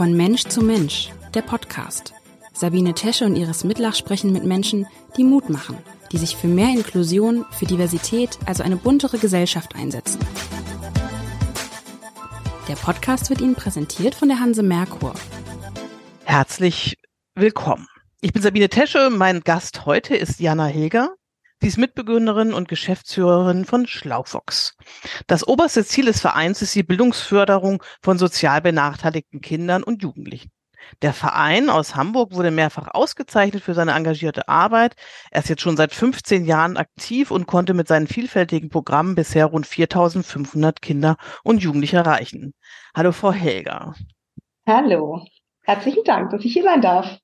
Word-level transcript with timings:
Von 0.00 0.16
Mensch 0.16 0.44
zu 0.44 0.62
Mensch, 0.62 1.10
der 1.34 1.42
Podcast. 1.42 2.14
Sabine 2.54 2.94
Tesche 2.94 3.26
und 3.26 3.36
Iris 3.36 3.64
Mitlach 3.64 3.94
sprechen 3.94 4.32
mit 4.32 4.44
Menschen, 4.44 4.86
die 5.18 5.24
Mut 5.24 5.50
machen, 5.50 5.76
die 6.10 6.16
sich 6.16 6.36
für 6.36 6.46
mehr 6.46 6.70
Inklusion, 6.70 7.44
für 7.50 7.66
Diversität, 7.66 8.38
also 8.46 8.62
eine 8.62 8.76
buntere 8.76 9.18
Gesellschaft 9.18 9.74
einsetzen. 9.74 10.18
Der 12.66 12.76
Podcast 12.76 13.28
wird 13.28 13.42
Ihnen 13.42 13.54
präsentiert 13.54 14.14
von 14.14 14.28
der 14.28 14.40
Hanse 14.40 14.62
Merkur. 14.62 15.12
Herzlich 16.24 16.96
willkommen. 17.34 17.86
Ich 18.22 18.32
bin 18.32 18.40
Sabine 18.40 18.70
Tesche. 18.70 19.10
Mein 19.10 19.42
Gast 19.42 19.84
heute 19.84 20.16
ist 20.16 20.40
Jana 20.40 20.64
Hilger. 20.64 21.14
Sie 21.62 21.68
ist 21.68 21.76
Mitbegründerin 21.76 22.54
und 22.54 22.68
Geschäftsführerin 22.68 23.66
von 23.66 23.86
Schlaufox. 23.86 24.78
Das 25.26 25.46
oberste 25.46 25.84
Ziel 25.84 26.06
des 26.06 26.20
Vereins 26.20 26.62
ist 26.62 26.74
die 26.74 26.82
Bildungsförderung 26.82 27.82
von 28.00 28.16
sozial 28.16 28.62
benachteiligten 28.62 29.42
Kindern 29.42 29.82
und 29.82 30.02
Jugendlichen. 30.02 30.50
Der 31.02 31.12
Verein 31.12 31.68
aus 31.68 31.94
Hamburg 31.94 32.32
wurde 32.32 32.50
mehrfach 32.50 32.88
ausgezeichnet 32.94 33.62
für 33.62 33.74
seine 33.74 33.92
engagierte 33.92 34.48
Arbeit. 34.48 34.96
Er 35.30 35.42
ist 35.42 35.50
jetzt 35.50 35.60
schon 35.60 35.76
seit 35.76 35.92
15 35.92 36.46
Jahren 36.46 36.78
aktiv 36.78 37.30
und 37.30 37.46
konnte 37.46 37.74
mit 37.74 37.88
seinen 37.88 38.06
vielfältigen 38.06 38.70
Programmen 38.70 39.14
bisher 39.14 39.44
rund 39.44 39.66
4500 39.66 40.80
Kinder 40.80 41.18
und 41.44 41.62
Jugendliche 41.62 41.98
erreichen. 41.98 42.54
Hallo, 42.94 43.12
Frau 43.12 43.32
Helger. 43.32 43.94
Hallo. 44.66 45.26
Herzlichen 45.62 46.04
Dank, 46.04 46.30
dass 46.30 46.42
ich 46.42 46.54
hier 46.54 46.64
sein 46.64 46.80
darf. 46.80 47.18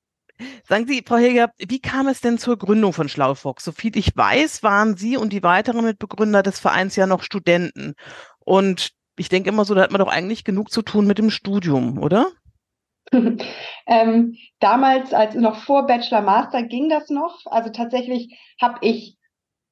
Sagen 0.63 0.87
Sie, 0.87 1.03
Frau 1.05 1.17
Heger, 1.17 1.51
wie 1.57 1.79
kam 1.79 2.07
es 2.07 2.21
denn 2.21 2.37
zur 2.37 2.57
Gründung 2.57 2.93
von 2.93 3.09
Schlaufox? 3.09 3.63
Soviel 3.63 3.97
ich 3.97 4.15
weiß, 4.15 4.63
waren 4.63 4.97
Sie 4.97 5.17
und 5.17 5.33
die 5.33 5.43
weiteren 5.43 5.85
Mitbegründer 5.85 6.43
des 6.43 6.59
Vereins 6.59 6.95
ja 6.95 7.07
noch 7.07 7.23
Studenten. 7.23 7.95
Und 8.39 8.91
ich 9.17 9.29
denke 9.29 9.49
immer 9.49 9.65
so, 9.65 9.73
da 9.73 9.81
hat 9.81 9.91
man 9.91 9.99
doch 9.99 10.11
eigentlich 10.11 10.43
genug 10.43 10.71
zu 10.71 10.81
tun 10.81 11.07
mit 11.07 11.17
dem 11.17 11.31
Studium, 11.31 11.97
oder? 11.97 12.27
ähm, 13.87 14.35
damals, 14.59 15.13
als 15.13 15.35
noch 15.35 15.63
vor 15.63 15.87
Bachelor 15.87 16.21
Master, 16.21 16.63
ging 16.63 16.89
das 16.89 17.09
noch. 17.09 17.45
Also 17.45 17.69
tatsächlich 17.71 18.37
habe 18.61 18.77
ich 18.81 19.17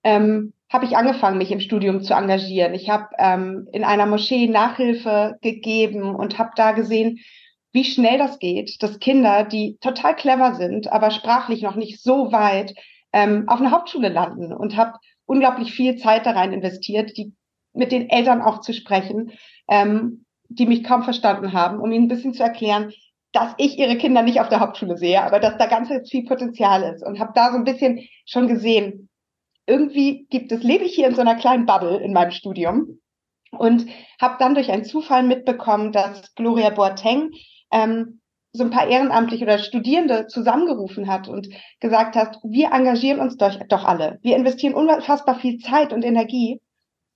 ähm, 0.04 0.54
habe 0.72 0.86
ich 0.86 0.98
angefangen, 0.98 1.38
mich 1.38 1.52
im 1.52 1.60
Studium 1.60 2.02
zu 2.02 2.14
engagieren. 2.14 2.74
Ich 2.74 2.90
habe 2.90 3.08
ähm, 3.18 3.68
in 3.72 3.84
einer 3.84 4.06
Moschee 4.06 4.48
Nachhilfe 4.48 5.38
gegeben 5.42 6.16
und 6.16 6.38
habe 6.38 6.52
da 6.56 6.72
gesehen, 6.72 7.20
wie 7.76 7.84
schnell 7.84 8.18
das 8.18 8.40
geht, 8.40 8.82
dass 8.82 9.00
Kinder, 9.00 9.44
die 9.44 9.78
total 9.82 10.16
clever 10.16 10.56
sind, 10.56 10.90
aber 10.90 11.12
sprachlich 11.12 11.62
noch 11.62 11.76
nicht 11.76 12.02
so 12.02 12.32
weit, 12.32 12.74
ähm, 13.12 13.50
auf 13.50 13.60
einer 13.60 13.72
Hauptschule 13.72 14.08
landen 14.08 14.54
und 14.54 14.78
habe 14.78 14.94
unglaublich 15.26 15.74
viel 15.74 15.98
Zeit 15.98 16.26
da 16.26 16.32
rein 16.32 16.54
investiert, 16.54 17.18
die 17.18 17.34
mit 17.74 17.92
den 17.92 18.10
Eltern 18.10 18.42
auch 18.42 18.62
zu 18.62 18.72
sprechen, 18.72 19.34
ähm, 19.68 20.24
die 20.48 20.68
mich 20.68 20.86
kaum 20.86 21.04
verstanden 21.04 21.52
haben, 21.52 21.82
um 21.82 21.92
ihnen 21.92 22.06
ein 22.06 22.08
bisschen 22.08 22.34
zu 22.34 22.44
erklären, 22.44 22.94
dass 23.34 23.54
ich 23.58 23.78
ihre 23.78 23.98
Kinder 23.98 24.22
nicht 24.22 24.40
auf 24.40 24.48
der 24.48 24.62
Hauptschule 24.62 24.98
sehe, 24.98 25.22
aber 25.22 25.42
dass 25.42 25.58
da 25.58 25.66
ganz 25.66 25.90
viel 26.10 26.24
Potenzial 26.24 26.82
ist 26.94 27.06
und 27.06 27.20
habe 27.20 27.34
da 27.36 27.52
so 27.52 27.58
ein 27.58 27.66
bisschen 27.66 28.08
schon 28.26 28.48
gesehen, 28.48 29.10
irgendwie 29.68 30.28
gibt 30.30 30.54
es, 30.54 30.64
lebe 30.64 30.86
ich 30.86 30.96
hier 30.96 31.08
in 31.08 31.16
so 31.16 31.20
einer 31.22 31.36
kleinen 31.36 31.66
Bubble 31.66 31.98
in 31.98 32.14
meinem 32.14 32.32
Studium 32.32 33.02
und 33.52 33.86
habe 34.22 34.38
dann 34.40 34.56
durch 34.56 34.72
einen 34.72 34.86
Zufall 34.86 35.24
mitbekommen, 35.24 35.92
dass 35.92 36.34
Gloria 36.36 36.70
Boateng 36.70 37.32
ähm, 37.72 38.22
so 38.56 38.64
ein 38.64 38.70
paar 38.70 38.88
Ehrenamtliche 38.88 39.44
oder 39.44 39.60
Studierende 39.60 40.28
zusammengerufen 40.28 41.08
hat 41.08 41.28
und 41.28 41.50
gesagt 41.80 42.16
hat, 42.16 42.40
wir 42.44 42.72
engagieren 42.72 43.20
uns 43.20 43.38
doch, 43.38 43.60
doch 43.68 43.84
alle. 43.84 44.20
Wir 44.22 44.36
investieren 44.36 44.74
unfassbar 44.74 45.40
viel 45.40 45.60
Zeit 45.60 45.92
und 45.92 46.04
Energie. 46.04 46.62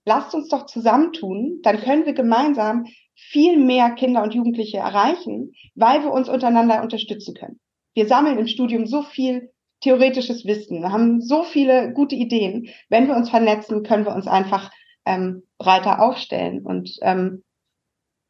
Lasst 0.05 0.33
uns 0.33 0.49
doch 0.49 0.65
zusammentun, 0.65 1.59
dann 1.63 1.79
können 1.79 2.05
wir 2.05 2.13
gemeinsam 2.13 2.85
viel 3.15 3.57
mehr 3.57 3.91
Kinder 3.91 4.23
und 4.23 4.33
Jugendliche 4.33 4.77
erreichen, 4.77 5.53
weil 5.75 6.03
wir 6.03 6.11
uns 6.11 6.29
untereinander 6.29 6.81
unterstützen 6.81 7.35
können. 7.35 7.59
Wir 7.93 8.07
sammeln 8.07 8.37
im 8.37 8.47
Studium 8.47 8.85
so 8.85 9.01
viel 9.03 9.51
theoretisches 9.81 10.45
Wissen, 10.45 10.91
haben 10.91 11.21
so 11.21 11.43
viele 11.43 11.93
gute 11.93 12.15
Ideen. 12.15 12.69
Wenn 12.89 13.07
wir 13.07 13.15
uns 13.15 13.29
vernetzen, 13.29 13.83
können 13.83 14.05
wir 14.05 14.13
uns 14.13 14.27
einfach 14.27 14.71
ähm, 15.05 15.43
breiter 15.57 16.01
aufstellen. 16.01 16.65
Und 16.65 16.97
ähm, 17.01 17.43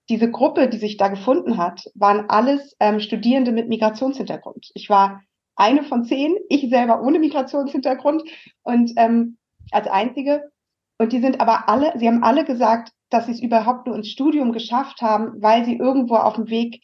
diese 0.10 0.32
Gruppe, 0.32 0.68
die 0.68 0.78
sich 0.78 0.98
da 0.98 1.08
gefunden 1.08 1.58
hat, 1.58 1.84
waren 1.94 2.30
alles 2.30 2.76
ähm, 2.80 3.00
Studierende 3.00 3.52
mit 3.52 3.70
Migrationshintergrund. 3.70 4.72
Ich 4.74 4.90
war 4.90 5.22
eine 5.56 5.84
von 5.84 6.04
zehn, 6.04 6.36
ich 6.50 6.70
selber 6.70 7.02
ohne 7.02 7.20
Migrationshintergrund 7.20 8.24
und 8.64 8.94
ähm, 8.98 9.38
als 9.72 9.88
einzige. 9.88 10.52
Und 10.98 11.14
die 11.14 11.20
sind 11.20 11.40
aber 11.40 11.70
alle, 11.70 11.94
sie 11.98 12.08
haben 12.08 12.24
alle 12.24 12.44
gesagt, 12.44 12.92
dass 13.10 13.26
sie 13.26 13.34
es 13.34 13.42
überhaupt 13.42 13.88
nur 13.88 13.96
ins 13.96 14.10
Studium 14.10 14.52
geschafft 14.52 15.02
haben, 15.02 15.42
weil 15.42 15.66
sie 15.66 15.78
irgendwo 15.78 16.16
auf 16.16 16.36
dem 16.36 16.50
Weg 16.50 16.82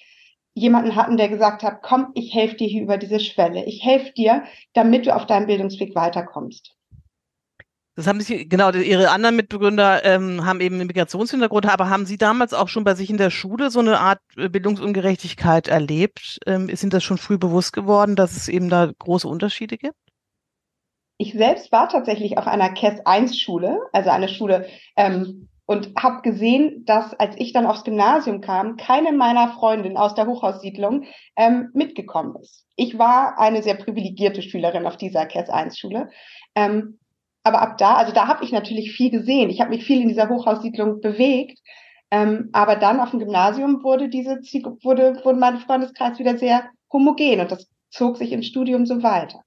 jemanden 0.53 0.96
hatten, 0.96 1.18
der 1.18 1.30
gesagt 1.30 1.64
hat, 1.64 1.81
komm, 1.81 2.12
ich 2.14 2.34
helfe 2.34 2.56
dir 2.56 2.68
hier 2.68 2.84
über 2.84 2.97
diese 2.97 3.19
Schwelle. 3.19 3.66
Ich 3.66 3.84
helfe 3.84 4.14
dir, 4.14 4.44
damit 4.74 5.06
du 5.06 5.16
auf 5.16 5.25
deinem 5.25 5.47
Bildungsweg 5.47 5.96
weiterkommst. 5.96 6.75
Das 7.95 8.07
haben 8.07 8.19
Sie, 8.19 8.47
genau, 8.50 8.72
Ihre 8.72 9.09
anderen 9.09 9.38
Mitbegründer 9.38 10.03
ähm, 10.03 10.45
haben 10.45 10.59
eben 10.59 10.75
einen 10.75 10.88
Migrationshintergrund, 10.88 11.66
aber 11.66 11.89
haben 11.89 12.06
Sie 12.06 12.17
damals 12.17 12.53
auch 12.53 12.67
schon 12.67 12.83
bei 12.83 12.94
sich 12.94 13.09
in 13.09 13.17
der 13.17 13.29
Schule 13.29 13.69
so 13.69 13.79
eine 13.79 14.00
Art 14.00 14.19
äh, 14.35 14.50
Bildungsungerechtigkeit 14.50 15.69
erlebt? 15.69 16.39
Ähm, 16.45 16.67
ist 16.67 16.84
Ihnen 16.84 16.89
das 16.89 17.05
schon 17.05 17.17
früh 17.17 17.38
bewusst 17.38 17.72
geworden, 17.72 18.17
dass 18.17 18.35
es 18.35 18.50
eben 18.50 18.69
da 18.69 18.91
große 19.00 19.28
Unterschiede 19.28 19.78
gibt? 19.78 19.95
Ich 21.17 21.31
selbst 21.31 21.72
war 21.72 21.88
tatsächlich 21.88 22.38
auf 22.38 22.47
einer 22.47 22.69
KES 22.73 23.05
1 23.05 23.39
Schule, 23.39 23.79
also 23.94 24.09
eine 24.09 24.28
Schule, 24.28 24.67
ähm, 24.97 25.47
und 25.66 25.94
habe 25.97 26.22
gesehen, 26.22 26.84
dass 26.85 27.13
als 27.13 27.35
ich 27.38 27.53
dann 27.53 27.66
aufs 27.66 27.85
Gymnasium 27.85 28.41
kam, 28.41 28.75
keine 28.75 29.13
meiner 29.13 29.53
Freundinnen 29.53 29.97
aus 29.97 30.13
der 30.16 30.28
Hochhaussiedlung 30.28 31.05
ähm, 31.38 31.69
mitgekommen 31.73 32.35
ist. 32.41 32.66
Ich 32.75 33.00
war 33.00 33.39
eine 33.39 33.63
sehr 33.63 33.75
privilegierte 33.75 34.41
Schülerin 34.41 34.85
auf 34.85 34.97
dieser 34.97 35.25
KES 35.25 35.50
1 35.50 35.79
Schule. 35.79 36.09
Ähm, 36.55 37.00
aber 37.45 37.61
ab 37.61 37.78
da, 37.78 37.94
also 37.94 38.11
da 38.11 38.28
habe 38.28 38.44
ich 38.44 38.51
natürlich 38.51 38.91
viel 38.91 39.11
gesehen. 39.11 39.51
Ich 39.51 39.61
habe 39.61 39.69
mich 39.69 39.85
viel 39.85 40.01
in 40.01 40.07
dieser 40.07 40.29
Hochhaussiedlung 40.29 41.00
bewegt. 41.00 41.59
Ähm, 42.09 42.50
aber 42.53 42.75
dann 42.75 43.00
auf 43.00 43.11
dem 43.11 43.19
Gymnasium 43.19 43.83
wurde 43.83 44.09
diese 44.09 44.38
wurde, 44.83 45.22
wurde 45.23 45.39
mein 45.39 45.59
Freundeskreis 45.59 46.17
wieder 46.17 46.38
sehr 46.38 46.69
homogen 46.91 47.41
und 47.41 47.51
das 47.51 47.67
zog 47.89 48.17
sich 48.17 48.31
im 48.31 48.41
Studium 48.41 48.85
so 48.85 49.03
weiter. 49.03 49.41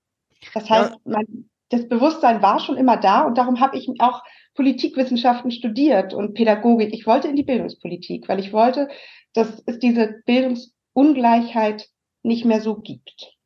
Das 0.54 0.70
heißt, 0.70 0.92
ja. 0.92 0.96
mein, 1.04 1.50
das 1.70 1.88
Bewusstsein 1.88 2.40
war 2.40 2.60
schon 2.60 2.76
immer 2.76 2.96
da 2.96 3.22
und 3.22 3.36
darum 3.36 3.60
habe 3.60 3.76
ich 3.76 3.88
auch 3.98 4.22
Politikwissenschaften 4.54 5.50
studiert 5.50 6.14
und 6.14 6.34
Pädagogik. 6.34 6.92
Ich 6.92 7.06
wollte 7.06 7.28
in 7.28 7.36
die 7.36 7.44
Bildungspolitik, 7.44 8.28
weil 8.28 8.38
ich 8.38 8.52
wollte, 8.52 8.88
dass 9.34 9.62
es 9.66 9.78
diese 9.78 10.20
Bildungsungleichheit 10.24 11.88
nicht 12.22 12.44
mehr 12.44 12.60
so 12.60 12.76
gibt. 12.76 13.37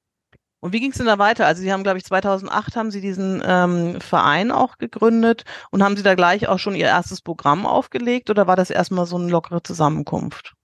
Und 0.62 0.72
wie 0.72 0.78
ging 0.78 0.92
es 0.92 0.98
denn 0.98 1.06
da 1.06 1.18
weiter? 1.18 1.44
Also 1.44 1.60
Sie 1.60 1.72
haben, 1.72 1.82
glaube 1.82 1.98
ich, 1.98 2.04
2008 2.04 2.76
haben 2.76 2.92
Sie 2.92 3.00
diesen 3.00 3.42
ähm, 3.44 4.00
Verein 4.00 4.52
auch 4.52 4.78
gegründet 4.78 5.44
und 5.72 5.82
haben 5.82 5.96
Sie 5.96 6.04
da 6.04 6.14
gleich 6.14 6.48
auch 6.48 6.60
schon 6.60 6.76
Ihr 6.76 6.86
erstes 6.86 7.20
Programm 7.20 7.66
aufgelegt 7.66 8.30
oder 8.30 8.46
war 8.46 8.54
das 8.54 8.70
erstmal 8.70 9.06
so 9.06 9.16
eine 9.16 9.28
lockere 9.28 9.64
Zusammenkunft? 9.64 10.54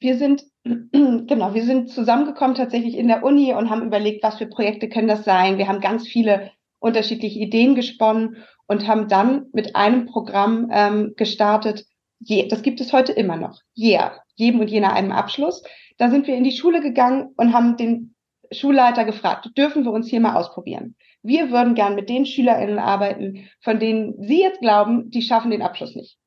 Wir 0.00 0.16
sind, 0.18 0.44
genau, 0.64 1.54
wir 1.54 1.64
sind 1.64 1.90
zusammengekommen 1.90 2.56
tatsächlich 2.56 2.96
in 2.96 3.06
der 3.06 3.22
Uni 3.22 3.54
und 3.54 3.70
haben 3.70 3.86
überlegt, 3.86 4.24
was 4.24 4.38
für 4.38 4.46
Projekte 4.46 4.88
können 4.88 5.08
das 5.08 5.24
sein. 5.24 5.56
Wir 5.56 5.68
haben 5.68 5.80
ganz 5.80 6.08
viele 6.08 6.50
unterschiedliche 6.80 7.38
Ideen 7.38 7.76
gesponnen 7.76 8.38
und 8.66 8.88
haben 8.88 9.06
dann 9.06 9.46
mit 9.52 9.76
einem 9.76 10.06
Programm 10.06 10.68
ähm, 10.72 11.14
gestartet. 11.16 11.86
Je, 12.18 12.48
das 12.48 12.62
gibt 12.62 12.80
es 12.80 12.92
heute 12.92 13.12
immer 13.12 13.36
noch. 13.36 13.60
Yeah, 13.76 14.16
jedem 14.34 14.58
und 14.58 14.68
jener 14.68 14.94
einem 14.94 15.12
Abschluss. 15.12 15.62
Da 15.96 16.10
sind 16.10 16.26
wir 16.26 16.34
in 16.34 16.42
die 16.42 16.56
Schule 16.56 16.80
gegangen 16.80 17.32
und 17.36 17.52
haben 17.52 17.76
den 17.76 18.16
Schulleiter 18.52 19.04
gefragt, 19.04 19.50
dürfen 19.56 19.84
wir 19.84 19.92
uns 19.92 20.08
hier 20.08 20.20
mal 20.20 20.36
ausprobieren? 20.36 20.96
Wir 21.22 21.50
würden 21.50 21.74
gern 21.74 21.94
mit 21.94 22.08
den 22.08 22.26
SchülerInnen 22.26 22.78
arbeiten, 22.78 23.48
von 23.60 23.78
denen 23.78 24.22
Sie 24.22 24.40
jetzt 24.40 24.60
glauben, 24.60 25.10
die 25.10 25.22
schaffen 25.22 25.50
den 25.50 25.62
Abschluss 25.62 25.94
nicht. 25.94 26.18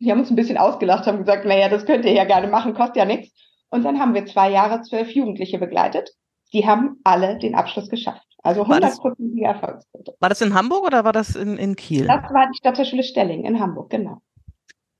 Die 0.00 0.10
haben 0.10 0.20
uns 0.20 0.30
ein 0.30 0.36
bisschen 0.36 0.58
ausgelacht, 0.58 1.06
haben 1.06 1.18
gesagt, 1.18 1.44
naja, 1.44 1.68
das 1.68 1.86
könnt 1.86 2.04
ihr 2.04 2.12
ja 2.12 2.24
gerne 2.24 2.48
machen, 2.48 2.74
kostet 2.74 2.96
ja 2.96 3.04
nichts. 3.04 3.32
Und 3.70 3.82
dann 3.82 3.98
haben 3.98 4.14
wir 4.14 4.26
zwei 4.26 4.50
Jahre 4.50 4.82
zwölf 4.82 5.10
Jugendliche 5.10 5.58
begleitet. 5.58 6.10
Die 6.52 6.66
haben 6.66 7.00
alle 7.04 7.38
den 7.38 7.54
Abschluss 7.54 7.88
geschafft. 7.88 8.26
Also 8.42 8.62
100% 8.62 9.44
Erfolgsquote. 9.44 10.14
War 10.20 10.28
das 10.28 10.40
in 10.40 10.54
Hamburg 10.54 10.86
oder 10.86 11.04
war 11.04 11.12
das 11.12 11.34
in, 11.34 11.56
in 11.56 11.74
Kiel? 11.74 12.06
Das 12.06 12.32
war 12.32 12.46
die 12.46 12.56
Stadtteilschule 12.56 13.02
Stelling 13.02 13.44
in 13.44 13.58
Hamburg, 13.58 13.90
genau. 13.90 14.18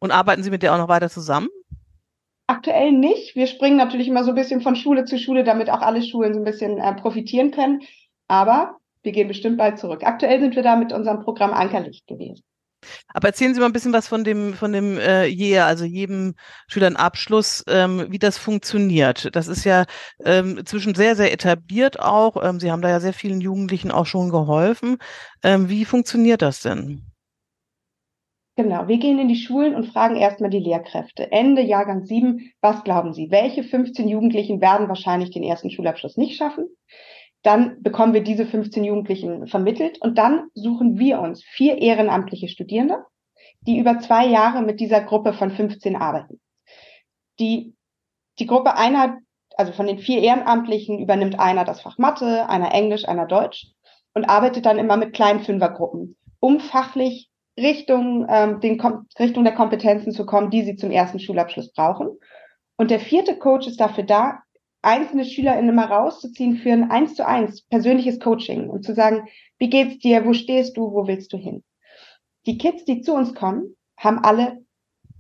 Und 0.01 0.11
arbeiten 0.11 0.43
Sie 0.43 0.51
mit 0.51 0.63
der 0.63 0.75
auch 0.75 0.79
noch 0.79 0.89
weiter 0.89 1.09
zusammen? 1.09 1.49
Aktuell 2.47 2.93
nicht. 2.93 3.35
Wir 3.35 3.47
springen 3.47 3.77
natürlich 3.77 4.09
immer 4.09 4.23
so 4.23 4.31
ein 4.31 4.37
bisschen 4.37 4.61
von 4.61 4.77
Schule 4.77 5.05
zu 5.05 5.19
Schule, 5.19 5.43
damit 5.43 5.69
auch 5.69 5.81
alle 5.81 6.03
Schulen 6.03 6.33
so 6.33 6.41
ein 6.41 6.45
bisschen 6.45 6.79
äh, 6.79 6.95
profitieren 6.95 7.51
können. 7.51 7.83
Aber 8.29 8.77
wir 9.03 9.13
gehen 9.13 9.29
bestimmt 9.29 9.59
bald 9.59 9.79
zurück. 9.79 10.03
Aktuell 10.05 10.41
sind 10.41 10.55
wir 10.55 10.63
da 10.63 10.77
mit 10.77 10.93
unserem 10.93 11.21
Programm 11.21 11.53
Ankerlicht 11.53 12.07
gewesen. 12.07 12.43
Aber 13.15 13.29
erzählen 13.29 13.55
Sie 13.55 13.61
mal 13.61 13.67
ein 13.67 13.73
bisschen 13.73 13.93
was 13.93 14.07
von 14.07 14.23
dem, 14.23 14.55
von 14.55 14.73
dem 14.73 14.99
äh, 14.99 15.27
Year, 15.27 15.67
also 15.67 15.85
jedem 15.85 16.35
Schüler 16.69 16.93
Abschluss, 16.99 17.65
ähm, 17.69 18.07
wie 18.11 18.19
das 18.19 18.39
funktioniert. 18.39 19.35
Das 19.35 19.49
ist 19.49 19.65
ja 19.65 19.87
ähm, 20.25 20.65
zwischen 20.67 20.95
sehr, 20.95 21.17
sehr 21.17 21.33
etabliert 21.33 21.99
auch. 21.99 22.43
Ähm, 22.43 22.61
Sie 22.61 22.71
haben 22.71 22.83
da 22.83 22.89
ja 22.89 23.01
sehr 23.01 23.13
vielen 23.13 23.41
Jugendlichen 23.41 23.91
auch 23.91 24.07
schon 24.07 24.31
geholfen. 24.31 24.99
Ähm, 25.43 25.69
wie 25.69 25.85
funktioniert 25.85 26.43
das 26.43 26.61
denn? 26.61 27.11
Genau, 28.59 28.89
wir 28.89 28.97
gehen 28.97 29.19
in 29.19 29.29
die 29.29 29.37
Schulen 29.37 29.75
und 29.75 29.85
fragen 29.85 30.17
erstmal 30.17 30.49
die 30.49 30.61
Lehrkräfte. 30.61 31.31
Ende 31.31 31.61
Jahrgang 31.61 32.07
7, 32.07 32.53
was 32.63 32.85
glauben 32.85 33.13
Sie? 33.13 33.31
Welche 33.31 33.63
15 33.63 34.09
Jugendlichen 34.09 34.63
werden 34.63 34.89
wahrscheinlich 34.89 35.31
den 35.31 35.43
ersten 35.43 35.71
Schulabschluss 35.71 36.17
nicht 36.17 36.39
schaffen? 36.39 36.67
Dann 37.43 37.83
bekommen 37.83 38.15
wir 38.15 38.23
diese 38.23 38.47
15 38.47 38.83
Jugendlichen 38.83 39.47
vermittelt 39.47 40.01
und 40.01 40.17
dann 40.17 40.49
suchen 40.55 40.99
wir 40.99 41.21
uns 41.21 41.45
vier 41.45 41.77
ehrenamtliche 41.83 42.49
Studierende, 42.49 43.05
die 43.61 43.79
über 43.79 43.99
zwei 43.99 44.27
Jahre 44.27 44.63
mit 44.63 44.81
dieser 44.81 45.03
Gruppe 45.03 45.35
von 45.35 45.51
15 45.51 45.95
arbeiten. 45.95 46.41
Die, 47.39 47.75
die 48.39 48.47
Gruppe 48.47 48.75
einer, 48.79 49.19
also 49.59 49.73
von 49.73 49.87
den 49.87 49.99
vier 49.99 50.23
Ehrenamtlichen 50.23 50.99
übernimmt 50.99 51.39
einer 51.39 51.67
das 51.67 51.83
Fach 51.83 51.99
Mathe, 51.99 52.49
einer 52.49 52.73
Englisch, 52.73 53.07
einer 53.07 53.27
Deutsch 53.27 53.67
und 54.15 54.25
arbeitet 54.25 54.65
dann 54.65 54.79
immer 54.79 54.97
mit 54.97 55.13
kleinen 55.13 55.41
Fünfergruppen, 55.41 56.17
um 56.41 56.59
fachlich 56.59 57.29
Richtung, 57.57 58.27
ähm, 58.29 58.61
den, 58.61 58.81
Richtung 59.19 59.45
der 59.45 59.55
Kompetenzen 59.55 60.13
zu 60.13 60.27
kommen, 60.27 60.51
die 60.51 60.63
sie 60.63 60.77
zum 60.77 60.91
ersten 60.91 61.21
Schulabschluss 61.21 61.73
brauchen. 61.73 62.09
Und 62.77 62.91
der 62.91 63.01
vierte 63.01 63.39
Coach 63.39 63.67
ist 63.67 63.81
dafür 63.81 64.05
da, 64.05 64.41
einzelne 64.83 65.25
SchülerInnen 65.25 65.75
mal 65.75 65.87
rauszuziehen 65.87 66.59
für 66.59 66.73
ein 66.73 66.91
eins 66.91 67.15
zu 67.15 67.27
eins 67.27 67.63
persönliches 67.63 68.21
Coaching 68.21 68.69
und 68.69 68.85
zu 68.85 68.95
sagen, 68.95 69.27
wie 69.59 69.71
geht's 69.71 69.99
dir, 69.99 70.25
wo 70.25 70.33
stehst 70.33 70.77
du, 70.77 70.93
wo 70.93 71.07
willst 71.07 71.33
du 71.33 71.39
hin? 71.39 71.65
Die 72.47 72.59
Kids, 72.59 72.85
die 72.85 73.01
zu 73.01 73.15
uns 73.15 73.35
kommen, 73.35 73.77
haben 73.97 74.19
alle 74.19 74.65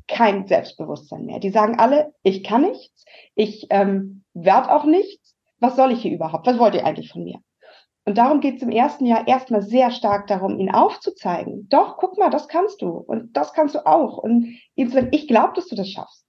kein 0.06 0.46
Selbstbewusstsein 0.46 1.24
mehr. 1.24 1.40
Die 1.40 1.50
sagen 1.50 1.78
alle, 1.78 2.14
ich 2.22 2.44
kann 2.44 2.62
nichts, 2.62 3.04
ich 3.34 3.66
ähm, 3.70 4.22
werde 4.34 4.72
auch 4.72 4.84
nichts, 4.84 5.34
was 5.58 5.74
soll 5.74 5.90
ich 5.90 6.02
hier 6.02 6.12
überhaupt? 6.12 6.46
Was 6.46 6.58
wollt 6.58 6.74
ihr 6.74 6.86
eigentlich 6.86 7.10
von 7.10 7.24
mir? 7.24 7.40
Und 8.08 8.18
darum 8.18 8.40
geht 8.40 8.56
es 8.56 8.62
im 8.62 8.70
ersten 8.70 9.04
Jahr 9.04 9.26
erstmal 9.26 9.62
sehr 9.62 9.90
stark 9.90 10.28
darum, 10.28 10.60
ihn 10.60 10.70
aufzuzeigen. 10.70 11.68
Doch, 11.68 11.96
guck 11.96 12.16
mal, 12.16 12.30
das 12.30 12.46
kannst 12.46 12.80
du 12.80 12.88
und 12.88 13.36
das 13.36 13.52
kannst 13.52 13.74
du 13.74 13.84
auch. 13.84 14.18
Und 14.18 14.58
ihm 14.76 14.88
zu 14.88 14.94
sagen, 14.94 15.08
ich 15.10 15.26
glaube, 15.26 15.54
dass 15.54 15.66
du 15.66 15.74
das 15.74 15.90
schaffst. 15.90 16.24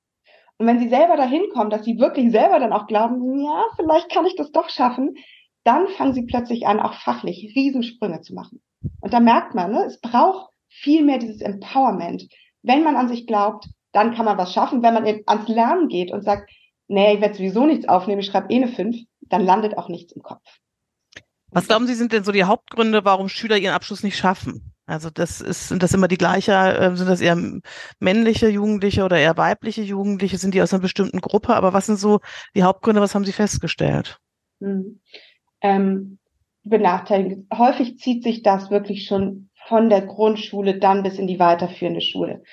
Und 0.57 0.65
wenn 0.65 0.79
sie 0.79 0.89
selber 0.89 1.17
dahin 1.17 1.43
kommen, 1.53 1.69
dass 1.69 1.85
sie 1.85 1.99
wirklich 1.99 2.31
selber 2.31 2.59
dann 2.59 2.73
auch 2.73 2.87
glauben, 2.87 3.39
ja, 3.39 3.63
vielleicht 3.75 4.11
kann 4.11 4.25
ich 4.25 4.35
das 4.35 4.51
doch 4.51 4.69
schaffen, 4.69 5.15
dann 5.63 5.87
fangen 5.89 6.13
sie 6.13 6.25
plötzlich 6.25 6.65
an, 6.65 6.79
auch 6.79 6.93
fachlich 6.93 7.53
Riesensprünge 7.55 8.21
zu 8.21 8.33
machen. 8.33 8.59
Und 9.01 9.13
da 9.13 9.19
merkt 9.19 9.53
man, 9.53 9.71
ne, 9.71 9.85
es 9.85 10.01
braucht 10.01 10.49
viel 10.67 11.03
mehr 11.03 11.19
dieses 11.19 11.41
Empowerment. 11.41 12.27
Wenn 12.63 12.83
man 12.83 12.95
an 12.95 13.07
sich 13.07 13.27
glaubt, 13.27 13.67
dann 13.91 14.15
kann 14.15 14.25
man 14.25 14.39
was 14.39 14.51
schaffen. 14.51 14.81
Wenn 14.81 14.95
man 14.95 15.05
ans 15.05 15.47
Lernen 15.47 15.89
geht 15.89 16.11
und 16.11 16.23
sagt, 16.23 16.49
nee, 16.87 17.13
ich 17.13 17.21
werde 17.21 17.35
sowieso 17.35 17.67
nichts 17.67 17.87
aufnehmen, 17.87 18.21
ich 18.21 18.27
schreibe 18.27 18.51
eh 18.51 18.57
eine 18.57 18.67
5, 18.67 18.97
dann 19.21 19.45
landet 19.45 19.77
auch 19.77 19.89
nichts 19.89 20.13
im 20.13 20.23
Kopf. 20.23 20.41
Was 21.51 21.67
glauben 21.67 21.87
Sie, 21.87 21.95
sind 21.95 22.11
denn 22.11 22.23
so 22.23 22.31
die 22.31 22.43
Hauptgründe, 22.43 23.05
warum 23.05 23.29
Schüler 23.29 23.57
ihren 23.57 23.73
Abschluss 23.73 24.03
nicht 24.03 24.17
schaffen? 24.17 24.73
Also 24.85 25.09
das 25.09 25.41
ist, 25.41 25.67
sind 25.67 25.83
das 25.83 25.93
immer 25.93 26.07
die 26.07 26.17
gleiche, 26.17 26.53
äh, 26.53 26.95
sind 26.95 27.09
das 27.09 27.21
eher 27.21 27.37
männliche 27.99 28.47
Jugendliche 28.47 29.03
oder 29.03 29.17
eher 29.17 29.37
weibliche 29.37 29.81
Jugendliche? 29.81 30.37
Sind 30.37 30.53
die 30.53 30.61
aus 30.61 30.73
einer 30.73 30.81
bestimmten 30.81 31.19
Gruppe? 31.19 31.55
Aber 31.55 31.73
was 31.73 31.85
sind 31.85 31.99
so 31.99 32.19
die 32.55 32.63
Hauptgründe, 32.63 33.01
was 33.01 33.13
haben 33.13 33.25
Sie 33.25 33.33
festgestellt? 33.33 34.19
Hm. 34.61 35.01
Ähm, 35.61 36.19
benachteiligt. 36.63 37.41
Häufig 37.53 37.97
zieht 37.97 38.23
sich 38.23 38.43
das 38.43 38.71
wirklich 38.71 39.05
schon 39.05 39.49
von 39.67 39.89
der 39.89 40.01
Grundschule 40.01 40.79
dann 40.79 41.03
bis 41.03 41.17
in 41.17 41.27
die 41.27 41.39
weiterführende 41.39 42.01
Schule 42.01 42.43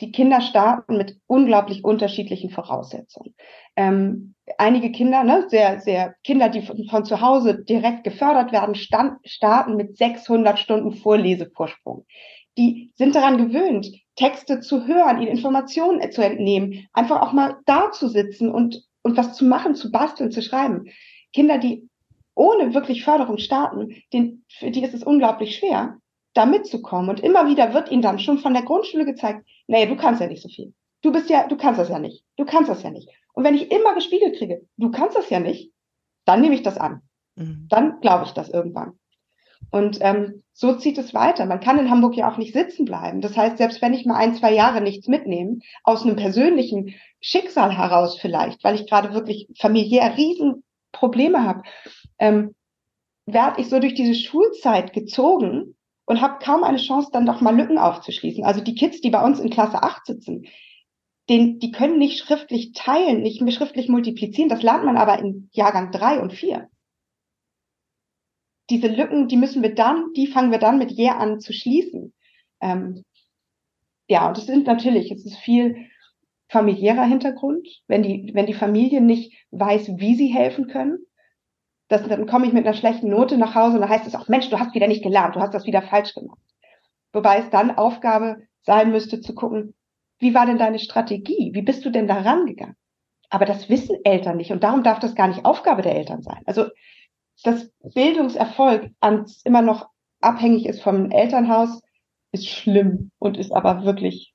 die 0.00 0.12
Kinder 0.12 0.40
starten 0.40 0.96
mit 0.96 1.16
unglaublich 1.26 1.84
unterschiedlichen 1.84 2.50
Voraussetzungen. 2.50 3.34
Ähm, 3.76 4.34
einige 4.58 4.92
Kinder, 4.92 5.24
ne, 5.24 5.46
sehr, 5.48 5.80
sehr 5.80 6.14
Kinder, 6.22 6.48
die 6.48 6.62
von, 6.62 6.86
von 6.88 7.04
zu 7.04 7.20
Hause 7.20 7.64
direkt 7.64 8.04
gefördert 8.04 8.52
werden, 8.52 8.74
stand, 8.74 9.18
starten 9.24 9.76
mit 9.76 9.96
600 9.96 10.58
Stunden 10.58 10.92
Vorlesevorsprung. 10.92 12.04
Die 12.58 12.92
sind 12.94 13.14
daran 13.14 13.38
gewöhnt, 13.38 13.90
Texte 14.16 14.60
zu 14.60 14.86
hören, 14.86 15.20
ihnen 15.20 15.28
Informationen 15.28 16.10
zu 16.10 16.22
entnehmen, 16.22 16.88
einfach 16.92 17.20
auch 17.20 17.32
mal 17.32 17.56
da 17.66 17.90
zu 17.92 18.08
sitzen 18.08 18.50
und, 18.50 18.82
und 19.02 19.16
was 19.16 19.34
zu 19.34 19.44
machen, 19.44 19.74
zu 19.74 19.90
basteln, 19.90 20.30
zu 20.30 20.42
schreiben. 20.42 20.86
Kinder, 21.32 21.58
die 21.58 21.88
ohne 22.34 22.74
wirklich 22.74 23.04
Förderung 23.04 23.38
starten, 23.38 24.02
den, 24.12 24.44
für 24.50 24.70
die 24.70 24.82
ist 24.82 24.94
es 24.94 25.04
unglaublich 25.04 25.56
schwer, 25.56 25.98
da 26.36 26.46
mitzukommen. 26.46 27.10
Und 27.10 27.20
immer 27.20 27.46
wieder 27.48 27.74
wird 27.74 27.90
ihnen 27.90 28.02
dann 28.02 28.18
schon 28.18 28.38
von 28.38 28.54
der 28.54 28.62
Grundschule 28.62 29.04
gezeigt, 29.04 29.46
nee, 29.66 29.86
du 29.86 29.96
kannst 29.96 30.20
ja 30.20 30.26
nicht 30.26 30.42
so 30.42 30.48
viel. 30.48 30.74
Du 31.02 31.12
bist 31.12 31.30
ja, 31.30 31.46
du 31.46 31.56
kannst 31.56 31.80
das 31.80 31.88
ja 31.88 31.98
nicht. 31.98 32.24
Du 32.36 32.44
kannst 32.44 32.70
das 32.70 32.82
ja 32.82 32.90
nicht. 32.90 33.08
Und 33.32 33.44
wenn 33.44 33.54
ich 33.54 33.70
immer 33.70 33.94
gespiegelt 33.94 34.36
kriege, 34.36 34.62
du 34.76 34.90
kannst 34.90 35.16
das 35.16 35.30
ja 35.30 35.40
nicht, 35.40 35.72
dann 36.24 36.40
nehme 36.40 36.54
ich 36.54 36.62
das 36.62 36.78
an. 36.78 37.02
Mhm. 37.36 37.66
Dann 37.68 38.00
glaube 38.00 38.24
ich 38.24 38.32
das 38.32 38.48
irgendwann. 38.48 38.98
Und 39.70 39.98
ähm, 40.00 40.42
so 40.52 40.74
zieht 40.74 40.98
es 40.98 41.14
weiter. 41.14 41.44
Man 41.46 41.60
kann 41.60 41.78
in 41.78 41.90
Hamburg 41.90 42.16
ja 42.16 42.30
auch 42.30 42.38
nicht 42.38 42.54
sitzen 42.54 42.84
bleiben. 42.84 43.20
Das 43.20 43.36
heißt, 43.36 43.58
selbst 43.58 43.82
wenn 43.82 43.94
ich 43.94 44.06
mal 44.06 44.16
ein, 44.16 44.34
zwei 44.34 44.52
Jahre 44.52 44.80
nichts 44.80 45.08
mitnehme, 45.08 45.58
aus 45.84 46.02
einem 46.02 46.16
persönlichen 46.16 46.94
Schicksal 47.20 47.76
heraus 47.76 48.18
vielleicht, 48.18 48.62
weil 48.64 48.74
ich 48.74 48.88
gerade 48.88 49.12
wirklich 49.12 49.48
familiär 49.58 50.16
Riesenprobleme 50.16 51.44
habe, 51.44 51.62
ähm, 52.18 52.54
werde 53.26 53.60
ich 53.60 53.68
so 53.68 53.80
durch 53.80 53.94
diese 53.94 54.14
Schulzeit 54.14 54.92
gezogen 54.92 55.75
und 56.06 56.20
habe 56.20 56.42
kaum 56.42 56.64
eine 56.64 56.78
Chance, 56.78 57.10
dann 57.12 57.26
doch 57.26 57.40
mal 57.40 57.54
Lücken 57.54 57.78
aufzuschließen. 57.78 58.44
Also 58.44 58.60
die 58.60 58.74
Kids, 58.74 59.00
die 59.00 59.10
bei 59.10 59.22
uns 59.22 59.40
in 59.40 59.50
Klasse 59.50 59.82
8 59.82 60.06
sitzen, 60.06 60.46
den, 61.28 61.58
die 61.58 61.72
können 61.72 61.98
nicht 61.98 62.18
schriftlich 62.18 62.72
teilen, 62.72 63.22
nicht 63.22 63.42
mehr 63.42 63.52
schriftlich 63.52 63.88
multiplizieren. 63.88 64.48
Das 64.48 64.62
lernt 64.62 64.84
man 64.84 64.96
aber 64.96 65.18
in 65.18 65.50
Jahrgang 65.52 65.90
3 65.90 66.20
und 66.20 66.32
4. 66.32 66.68
Diese 68.70 68.88
Lücken, 68.88 69.28
die 69.28 69.36
müssen 69.36 69.62
wir 69.62 69.74
dann, 69.74 70.12
die 70.14 70.28
fangen 70.28 70.52
wir 70.52 70.58
dann 70.58 70.78
mit 70.78 70.92
Jahr 70.92 71.18
an 71.18 71.40
zu 71.40 71.52
schließen. 71.52 72.14
Ähm, 72.60 73.04
ja, 74.08 74.28
und 74.28 74.38
es 74.38 74.46
sind 74.46 74.66
natürlich, 74.66 75.10
es 75.10 75.26
ist 75.26 75.36
viel 75.36 75.88
familiärer 76.48 77.04
Hintergrund, 77.04 77.68
wenn 77.88 78.04
die, 78.04 78.30
wenn 78.34 78.46
die 78.46 78.54
Familie 78.54 79.00
nicht 79.00 79.32
weiß, 79.50 79.98
wie 79.98 80.14
sie 80.14 80.28
helfen 80.28 80.68
können, 80.68 80.98
das, 81.88 82.06
dann 82.08 82.26
komme 82.26 82.46
ich 82.46 82.52
mit 82.52 82.66
einer 82.66 82.76
schlechten 82.76 83.08
Note 83.08 83.38
nach 83.38 83.54
Hause 83.54 83.76
und 83.76 83.80
dann 83.82 83.90
heißt 83.90 84.06
es 84.06 84.14
auch, 84.14 84.28
Mensch, 84.28 84.50
du 84.50 84.58
hast 84.58 84.74
wieder 84.74 84.88
nicht 84.88 85.02
gelernt, 85.02 85.36
du 85.36 85.40
hast 85.40 85.54
das 85.54 85.66
wieder 85.66 85.82
falsch 85.82 86.14
gemacht. 86.14 86.40
Wobei 87.12 87.38
es 87.38 87.50
dann 87.50 87.76
Aufgabe 87.76 88.42
sein 88.62 88.90
müsste 88.90 89.20
zu 89.20 89.34
gucken, 89.34 89.74
wie 90.18 90.34
war 90.34 90.46
denn 90.46 90.58
deine 90.58 90.78
Strategie? 90.78 91.50
Wie 91.52 91.62
bist 91.62 91.84
du 91.84 91.90
denn 91.90 92.08
da 92.08 92.20
rangegangen? 92.20 92.76
Aber 93.30 93.44
das 93.44 93.68
wissen 93.68 93.96
Eltern 94.04 94.36
nicht 94.36 94.52
und 94.52 94.64
darum 94.64 94.82
darf 94.82 94.98
das 94.98 95.14
gar 95.14 95.28
nicht 95.28 95.44
Aufgabe 95.44 95.82
der 95.82 95.96
Eltern 95.96 96.22
sein. 96.22 96.42
Also, 96.46 96.66
dass 97.42 97.70
Bildungserfolg 97.94 98.90
ans, 99.00 99.42
immer 99.44 99.62
noch 99.62 99.88
abhängig 100.20 100.66
ist 100.66 100.82
vom 100.82 101.10
Elternhaus, 101.10 101.80
ist 102.32 102.48
schlimm 102.48 103.10
und 103.18 103.36
ist 103.36 103.52
aber 103.52 103.84
wirklich 103.84 104.34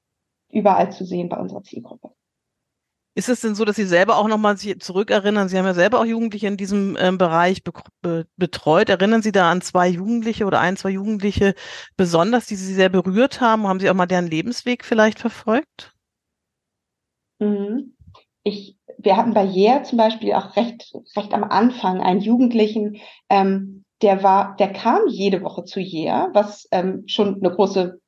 überall 0.50 0.92
zu 0.92 1.06
sehen 1.06 1.30
bei 1.30 1.38
unserer 1.38 1.64
Zielgruppe. 1.64 2.12
Ist 3.14 3.28
es 3.28 3.42
denn 3.42 3.56
so, 3.56 3.66
dass 3.66 3.76
Sie 3.76 3.86
selber 3.86 4.18
auch 4.18 4.28
nochmal 4.28 4.58
sich 4.58 4.80
zurückerinnern? 4.80 5.50
Sie 5.50 5.58
haben 5.58 5.66
ja 5.66 5.74
selber 5.74 6.00
auch 6.00 6.06
Jugendliche 6.06 6.48
in 6.48 6.56
diesem 6.56 6.98
ähm, 6.98 7.18
Bereich 7.18 7.64
be 7.64 7.74
be 8.02 8.26
betreut. 8.38 8.88
Erinnern 8.88 9.22
Sie 9.22 9.34
da 9.34 9.52
an 9.52 9.62
zwei 9.62 9.90
Jugendliche 9.90 10.46
oder 10.46 10.62
ein, 10.62 10.78
zwei 10.78 10.92
Jugendliche 10.92 11.54
besonders, 11.98 12.46
die 12.46 12.56
Sie 12.56 12.74
sehr 12.74 12.88
berührt 12.88 13.42
haben? 13.42 13.68
Haben 13.68 13.82
Sie 13.82 13.90
auch 13.90 13.96
mal 13.96 14.06
deren 14.06 14.28
Lebensweg 14.28 14.86
vielleicht 14.86 15.20
verfolgt? 15.20 15.94
Mhm. 17.40 17.98
Ich, 18.44 18.78
wir 18.98 19.18
hatten 19.18 19.34
bei 19.34 19.44
Jähr 19.44 19.84
zum 19.84 19.98
Beispiel 19.98 20.34
auch 20.34 20.56
recht, 20.56 20.94
recht 21.16 21.34
am 21.34 21.44
Anfang 21.44 22.02
einen 22.02 22.22
Jugendlichen, 22.22 22.98
ähm, 23.30 23.84
der 24.02 24.24
war, 24.24 24.56
der 24.56 24.72
kam 24.72 25.02
jede 25.08 25.44
Woche 25.44 25.66
zu 25.66 25.80
Jähr, 25.80 26.30
was 26.34 26.68
ähm, 26.72 27.04
schon 27.08 27.36
eine 27.36 27.54
große 27.54 28.00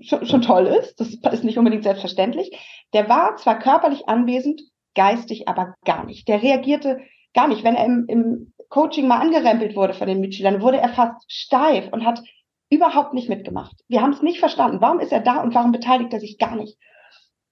schon, 0.00 0.26
schon 0.26 0.42
toll 0.42 0.66
ist. 0.66 1.00
Das 1.00 1.34
ist 1.34 1.44
nicht 1.44 1.58
unbedingt 1.58 1.84
selbstverständlich. 1.84 2.50
Der 2.92 3.08
war 3.08 3.36
zwar 3.36 3.58
körperlich 3.58 4.08
anwesend, 4.08 4.62
geistig 4.94 5.48
aber 5.48 5.74
gar 5.84 6.04
nicht. 6.04 6.28
Der 6.28 6.42
reagierte 6.42 7.00
gar 7.34 7.48
nicht. 7.48 7.64
Wenn 7.64 7.76
er 7.76 7.84
im, 7.84 8.04
im 8.08 8.52
Coaching 8.68 9.06
mal 9.06 9.20
angerempelt 9.20 9.76
wurde 9.76 9.94
von 9.94 10.08
den 10.08 10.20
Mitschülern, 10.20 10.62
wurde 10.62 10.78
er 10.78 10.88
fast 10.90 11.24
steif 11.30 11.92
und 11.92 12.04
hat 12.04 12.22
überhaupt 12.70 13.14
nicht 13.14 13.28
mitgemacht. 13.28 13.76
Wir 13.88 14.02
haben 14.02 14.12
es 14.12 14.22
nicht 14.22 14.40
verstanden. 14.40 14.80
Warum 14.80 15.00
ist 15.00 15.12
er 15.12 15.20
da 15.20 15.40
und 15.42 15.54
warum 15.54 15.72
beteiligt 15.72 16.12
er 16.12 16.20
sich 16.20 16.38
gar 16.38 16.56
nicht? 16.56 16.76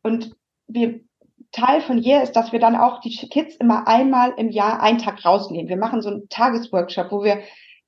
Und 0.03 0.35
wir, 0.67 1.01
Teil 1.53 1.81
von 1.81 1.99
hier 1.99 2.23
ist, 2.23 2.33
dass 2.33 2.53
wir 2.53 2.59
dann 2.59 2.77
auch 2.77 3.01
die 3.01 3.15
Kids 3.15 3.57
immer 3.57 3.89
einmal 3.89 4.35
im 4.37 4.51
Jahr 4.51 4.83
einen 4.83 4.99
Tag 4.99 5.25
rausnehmen. 5.25 5.69
Wir 5.69 5.77
machen 5.77 6.03
so 6.03 6.11
einen 6.11 6.29
Tagesworkshop, 6.29 7.11
wo 7.11 7.25
wir 7.25 7.41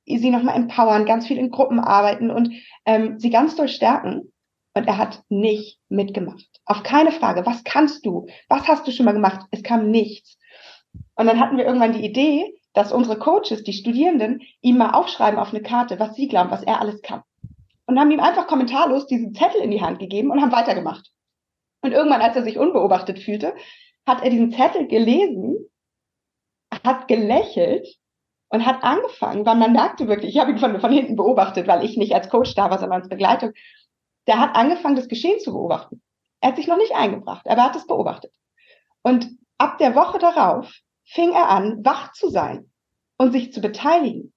sie 0.07 0.31
nochmal 0.31 0.57
empowern, 0.57 1.05
ganz 1.05 1.27
viel 1.27 1.37
in 1.37 1.51
Gruppen 1.51 1.81
arbeiten 1.81 2.31
und 2.31 2.53
ähm, 2.87 3.19
sie 3.19 3.31
ganz 3.31 3.57
doll 3.57 3.69
stärken. 3.69 4.33
Und 4.75 4.87
er 4.87 4.99
hat 4.99 5.23
nicht 5.29 5.81
mitgemacht. 5.89 6.47
Auf 6.65 6.83
keine 6.83 7.13
Frage, 7.13 7.45
was 7.47 7.65
kannst 7.65 8.07
du? 8.07 8.27
Was 8.49 8.69
hast 8.69 8.87
du 8.87 8.93
schon 8.93 9.07
mal 9.07 9.13
gemacht? 9.13 9.47
Es 9.51 9.63
kam 9.63 9.91
nichts. 9.91 10.39
Und 11.17 11.27
dann 11.27 11.41
hatten 11.41 11.57
wir 11.57 11.65
irgendwann 11.65 11.93
die 11.93 12.05
Idee, 12.05 12.55
dass 12.75 12.93
unsere 12.93 13.19
Coaches, 13.19 13.65
die 13.65 13.73
Studierenden, 13.73 14.43
ihm 14.61 14.79
mal 14.79 14.91
aufschreiben 14.91 15.39
auf 15.39 15.51
eine 15.51 15.63
Karte, 15.63 15.99
was 15.99 16.15
sie 16.15 16.29
glauben, 16.29 16.51
was 16.51 16.63
er 16.63 16.81
alles 16.81 17.03
kann. 17.03 17.23
Und 17.87 17.99
haben 17.99 18.11
ihm 18.11 18.21
einfach 18.21 18.47
kommentarlos 18.47 19.07
diesen 19.07 19.35
Zettel 19.35 19.63
in 19.63 19.71
die 19.71 19.81
Hand 19.81 19.99
gegeben 19.99 20.31
und 20.31 20.41
haben 20.41 20.53
weitergemacht. 20.53 21.11
Und 21.81 21.93
irgendwann, 21.93 22.21
als 22.21 22.37
er 22.37 22.45
sich 22.45 22.59
unbeobachtet 22.59 23.19
fühlte, 23.19 23.55
hat 24.07 24.23
er 24.23 24.31
diesen 24.31 24.53
Zettel 24.53 24.87
gelesen, 24.87 25.57
hat 26.85 27.09
gelächelt 27.09 27.87
und 28.49 28.65
hat 28.65 28.83
angefangen, 28.83 29.45
weil 29.47 29.57
man 29.57 29.73
merkte 29.73 30.09
wirklich, 30.09 30.35
ich 30.35 30.41
habe 30.41 30.51
ihn 30.51 30.59
von, 30.59 30.81
von 30.81 30.93
hinten 30.93 31.17
beobachtet, 31.17 31.67
weil 31.67 31.85
ich 31.85 31.97
nicht 31.97 32.15
als 32.15 32.29
Coach 32.29 32.55
da 32.55 32.71
war, 32.71 32.79
sondern 32.79 33.01
als 33.01 33.09
Begleitung, 33.09 33.53
der 34.29 34.39
hat 34.39 34.55
angefangen, 34.55 34.95
das 34.95 35.09
Geschehen 35.09 35.41
zu 35.41 35.53
beobachten. 35.53 36.03
Er 36.41 36.51
hat 36.51 36.57
sich 36.57 36.69
noch 36.69 36.77
nicht 36.77 36.95
eingebracht, 36.95 37.47
aber 37.49 37.63
er 37.63 37.65
hat 37.65 37.77
es 37.77 37.87
beobachtet. 37.87 38.33
Und 39.03 39.29
ab 39.57 39.79
der 39.79 39.97
Woche 39.97 40.19
darauf 40.19 40.71
fing 41.05 41.33
er 41.33 41.49
an, 41.49 41.85
wach 41.85 42.13
zu 42.13 42.29
sein 42.29 42.71
und 43.17 43.33
sich 43.33 43.53
zu 43.53 43.61
beteiligen. 43.61 44.33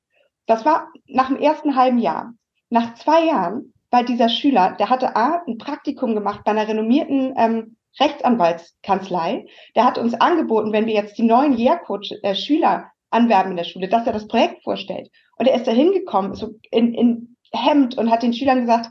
Das 0.47 0.65
war 0.65 0.87
nach 1.05 1.27
dem 1.27 1.37
ersten 1.37 1.75
halben 1.75 1.99
Jahr. 1.99 2.33
Nach 2.69 2.95
zwei 2.95 3.25
Jahren 3.25 3.73
war 3.91 4.03
dieser 4.03 4.29
Schüler, 4.29 4.71
der 4.79 4.89
hatte 4.89 5.15
A, 5.15 5.43
ein 5.45 5.57
Praktikum 5.57 6.15
gemacht 6.15 6.41
bei 6.45 6.51
einer 6.51 6.67
renommierten 6.67 7.33
ähm, 7.37 7.75
Rechtsanwaltskanzlei. 7.99 9.45
Der 9.75 9.83
hat 9.83 9.97
uns 9.97 10.13
angeboten, 10.13 10.71
wenn 10.71 10.85
wir 10.85 10.93
jetzt 10.93 11.17
die 11.17 11.23
neuen 11.23 11.57
Year-Coach-Schüler 11.57 12.77
äh, 12.77 12.89
anwerben 13.09 13.51
in 13.51 13.57
der 13.57 13.65
Schule, 13.65 13.89
dass 13.89 14.07
er 14.07 14.13
das 14.13 14.29
Projekt 14.29 14.63
vorstellt. 14.63 15.11
Und 15.35 15.47
er 15.47 15.55
ist 15.55 15.67
da 15.67 15.71
hingekommen, 15.71 16.33
so 16.33 16.55
in, 16.71 16.93
in 16.93 17.35
Hemd 17.51 17.97
und 17.97 18.09
hat 18.09 18.23
den 18.23 18.33
Schülern 18.33 18.61
gesagt, 18.61 18.87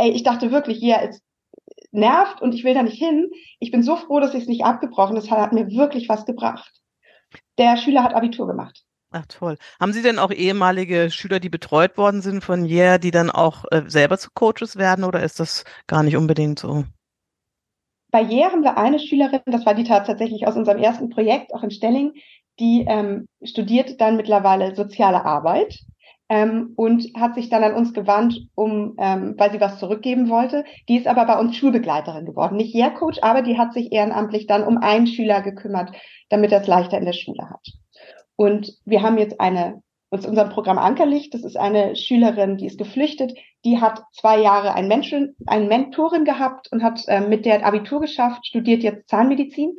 ey, 0.00 0.10
ich 0.10 0.22
dachte 0.22 0.50
wirklich, 0.50 0.78
hier 0.78 1.00
ist 1.02 1.22
nervt 1.92 2.40
und 2.40 2.54
ich 2.54 2.64
will 2.64 2.74
da 2.74 2.82
nicht 2.82 2.98
hin. 2.98 3.30
Ich 3.58 3.70
bin 3.70 3.82
so 3.82 3.96
froh, 3.96 4.20
dass 4.20 4.34
ich 4.34 4.42
es 4.42 4.48
nicht 4.48 4.64
abgebrochen. 4.64 5.16
Das 5.16 5.30
hat 5.30 5.52
mir 5.52 5.68
wirklich 5.70 6.08
was 6.08 6.24
gebracht. 6.24 6.72
Der 7.58 7.76
Schüler 7.76 8.02
hat 8.02 8.14
Abitur 8.14 8.46
gemacht. 8.46 8.84
Ach 9.12 9.26
toll. 9.26 9.56
Haben 9.80 9.92
Sie 9.92 10.02
denn 10.02 10.20
auch 10.20 10.30
ehemalige 10.30 11.10
Schüler, 11.10 11.40
die 11.40 11.48
betreut 11.48 11.98
worden 11.98 12.22
sind 12.22 12.44
von 12.44 12.64
Yeah, 12.64 12.98
die 12.98 13.10
dann 13.10 13.28
auch 13.28 13.64
äh, 13.72 13.82
selber 13.88 14.18
zu 14.18 14.30
Coaches 14.32 14.76
werden 14.76 15.04
oder 15.04 15.22
ist 15.22 15.40
das 15.40 15.64
gar 15.88 16.04
nicht 16.04 16.16
unbedingt 16.16 16.60
so? 16.60 16.84
Bei 18.12 18.22
Yeah 18.22 18.52
haben 18.52 18.62
wir 18.62 18.78
eine 18.78 19.00
Schülerin, 19.00 19.40
das 19.46 19.66
war 19.66 19.74
die 19.74 19.84
tatsächlich 19.84 20.46
aus 20.46 20.56
unserem 20.56 20.78
ersten 20.78 21.10
Projekt, 21.10 21.52
auch 21.52 21.64
in 21.64 21.72
Stelling, 21.72 22.12
die 22.60 22.84
ähm, 22.88 23.26
studiert 23.42 24.00
dann 24.00 24.16
mittlerweile 24.16 24.76
soziale 24.76 25.24
Arbeit 25.24 25.80
ähm, 26.30 26.72
und 26.76 27.04
hat 27.16 27.34
sich 27.34 27.50
dann 27.50 27.64
an 27.64 27.74
uns 27.74 27.92
gewandt, 27.92 28.40
um, 28.54 28.94
ähm, 28.98 29.34
weil 29.36 29.50
sie 29.50 29.60
was 29.60 29.78
zurückgeben 29.78 30.30
wollte. 30.30 30.64
Die 30.88 30.96
ist 30.96 31.08
aber 31.08 31.26
bei 31.26 31.38
uns 31.38 31.56
Schulbegleiterin 31.56 32.24
geworden, 32.24 32.56
nicht 32.56 32.72
Year-Coach, 32.72 33.18
aber 33.22 33.42
die 33.42 33.58
hat 33.58 33.74
sich 33.74 33.92
ehrenamtlich 33.92 34.46
dann 34.46 34.62
um 34.62 34.78
einen 34.78 35.08
Schüler 35.08 35.42
gekümmert, 35.42 35.90
damit 36.30 36.52
er 36.52 36.60
es 36.60 36.68
leichter 36.68 36.98
in 36.98 37.04
der 37.04 37.12
Schule 37.12 37.50
hat. 37.50 37.66
Und 38.36 38.72
wir 38.86 39.02
haben 39.02 39.18
jetzt 39.18 39.40
eine, 39.40 39.82
uns 40.08 40.24
unserem 40.24 40.50
Programm 40.50 40.78
Ankerlicht, 40.78 41.34
das 41.34 41.42
ist 41.42 41.56
eine 41.56 41.96
Schülerin, 41.96 42.56
die 42.56 42.66
ist 42.66 42.78
geflüchtet, 42.78 43.36
die 43.64 43.80
hat 43.80 44.04
zwei 44.12 44.40
Jahre 44.40 44.74
einen 44.74 44.88
Menschen, 44.88 45.34
eine 45.46 45.66
Mentorin 45.66 46.24
gehabt 46.24 46.68
und 46.70 46.84
hat 46.84 47.02
äh, 47.08 47.20
mit 47.20 47.44
der 47.44 47.66
Abitur 47.66 48.00
geschafft, 48.00 48.46
studiert 48.46 48.84
jetzt 48.84 49.08
Zahnmedizin 49.08 49.76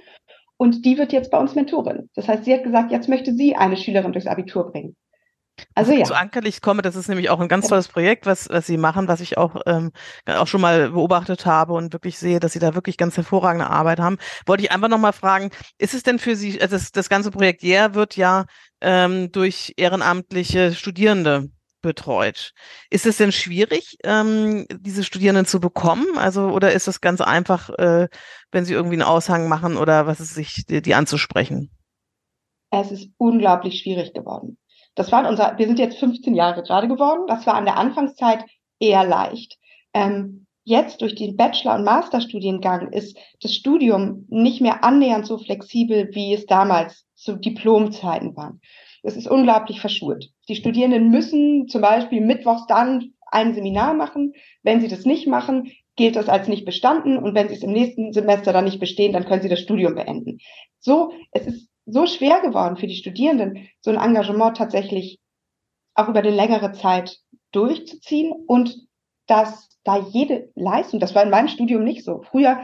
und 0.58 0.84
die 0.86 0.98
wird 0.98 1.14
jetzt 1.14 1.32
bei 1.32 1.40
uns 1.40 1.56
Mentorin. 1.56 2.10
Das 2.14 2.28
heißt, 2.28 2.44
sie 2.44 2.54
hat 2.54 2.64
gesagt, 2.64 2.92
jetzt 2.92 3.08
möchte 3.08 3.34
sie 3.34 3.56
eine 3.56 3.78
Schülerin 3.78 4.12
durchs 4.12 4.28
Abitur 4.28 4.70
bringen. 4.70 4.98
Also 5.76 5.92
ja. 5.94 6.04
Zu 6.04 6.16
Ankerlicht 6.16 6.62
komme, 6.62 6.82
das 6.82 6.96
ist 6.96 7.08
nämlich 7.08 7.30
auch 7.30 7.40
ein 7.40 7.48
ganz 7.48 7.68
tolles 7.68 7.88
Projekt, 7.88 8.26
was, 8.26 8.50
was 8.50 8.66
Sie 8.66 8.78
machen, 8.78 9.08
was 9.08 9.22
ich 9.22 9.38
auch, 9.38 9.62
ähm, 9.66 9.92
auch 10.26 10.48
schon 10.48 10.62
mal 10.62 10.92
beobachtet 10.92 11.46
habe 11.46 11.74
und 11.74 11.94
wirklich 11.94 12.18
sehe, 12.18 12.40
dass 12.40 12.54
Sie 12.54 12.60
da 12.60 12.74
wirklich 12.74 12.98
ganz 12.98 13.18
hervorragende 13.18 13.70
Arbeit 13.70 14.00
haben. 14.00 14.18
Wollte 14.46 14.64
ich 14.64 14.72
einfach 14.72 14.90
nochmal 14.90 15.14
fragen, 15.14 15.52
ist 15.78 15.94
es 15.94 16.04
denn 16.04 16.20
für 16.20 16.36
Sie, 16.36 16.62
also 16.62 16.76
das, 16.76 16.92
das 16.92 17.10
ganze 17.10 17.32
Projekt 17.32 17.64
Yeah 17.64 17.94
wird 17.94 18.16
ja 18.18 18.46
ähm, 18.82 19.32
durch 19.32 19.74
ehrenamtliche 19.78 20.74
Studierende 20.74 21.50
betreut. 21.82 22.54
Ist 22.90 23.06
es 23.06 23.18
denn 23.18 23.32
schwierig, 23.32 23.98
ähm, 24.04 24.68
diese 24.72 25.04
Studierenden 25.04 25.46
zu 25.46 25.60
bekommen? 25.60 26.06
Also, 26.18 26.50
oder 26.50 26.74
ist 26.74 26.88
es 26.88 27.02
ganz 27.02 27.22
einfach, 27.22 27.70
äh, 27.70 28.08
wenn 28.52 28.66
Sie 28.66 28.74
irgendwie 28.74 28.96
einen 28.96 29.04
Aushang 29.04 29.48
machen 29.48 29.78
oder 29.78 30.06
was 30.06 30.20
ist 30.20 30.36
sich, 30.36 30.66
die, 30.68 30.82
die 30.82 30.96
anzusprechen? 30.96 31.72
Es 32.72 32.92
ist 32.92 33.10
unglaublich 33.18 33.80
schwierig 33.80 34.14
geworden. 34.14 34.58
Das 34.96 35.12
war 35.12 35.28
unser, 35.28 35.58
wir 35.58 35.68
sind 35.68 35.80
jetzt 35.80 35.98
15 36.00 36.36
Jahre 36.36 36.64
gerade 36.64 36.88
geworden. 36.88 37.24
Das 37.28 37.46
war 37.48 37.56
an 37.56 37.66
der 37.66 37.78
Anfangszeit 37.78 38.46
eher 38.80 39.06
leicht. 39.06 39.58
Ähm, 39.94 40.46
jetzt 40.64 41.02
durch 41.02 41.16
den 41.16 41.38
Bachelor- 41.38 41.76
und 41.76 41.84
Masterstudiengang 41.84 42.92
ist 42.92 43.18
das 43.42 43.54
Studium 43.54 44.26
nicht 44.30 44.62
mehr 44.62 44.84
annähernd 44.84 45.26
so 45.26 45.38
flexibel, 45.38 46.10
wie 46.14 46.34
es 46.34 46.46
damals 46.46 47.06
zu 47.16 47.36
Diplomzeiten 47.36 48.36
war. 48.36 48.58
Es 49.04 49.16
ist 49.16 49.28
unglaublich 49.28 49.82
verschult. 49.82 50.30
Die 50.48 50.56
Studierenden 50.56 51.10
müssen 51.10 51.68
zum 51.68 51.82
Beispiel 51.82 52.22
mittwochs 52.22 52.68
dann 52.68 53.14
ein 53.32 53.54
Seminar 53.54 53.94
machen. 53.94 54.34
Wenn 54.62 54.82
sie 54.82 54.88
das 54.88 55.06
nicht 55.06 55.26
machen, 55.28 55.72
gilt 55.96 56.16
das 56.16 56.30
als 56.30 56.48
nicht 56.48 56.66
bestanden. 56.66 57.18
Und 57.18 57.34
wenn 57.34 57.48
sie 57.48 57.56
es 57.56 57.64
im 57.64 57.72
nächsten 57.72 58.14
Semester 58.14 58.54
dann 58.54 58.66
nicht 58.66 58.80
bestehen, 58.80 59.14
dann 59.14 59.26
können 59.26 59.42
sie 59.42 59.50
das 59.50 59.62
Studium 59.62 59.96
beenden. 59.96 60.40
So, 60.80 61.12
es 61.32 61.48
ist 61.48 61.71
so 61.92 62.06
schwer 62.06 62.42
geworden 62.42 62.78
für 62.78 62.88
die 62.88 62.96
Studierenden, 62.96 63.68
so 63.82 63.92
ein 63.92 63.98
Engagement 63.98 64.58
tatsächlich 64.58 65.20
auch 65.94 66.08
über 66.08 66.20
eine 66.20 66.32
längere 66.32 66.72
Zeit 66.72 67.18
durchzuziehen 67.52 68.32
und 68.48 68.76
dass 69.28 69.70
da 69.84 69.98
jede 69.98 70.50
Leistung, 70.56 71.00
das 71.00 71.16
war 71.16 71.24
in 71.24 71.30
meinem 71.30 71.48
Studium 71.48 71.84
nicht 71.84 72.04
so. 72.04 72.22
Früher 72.30 72.60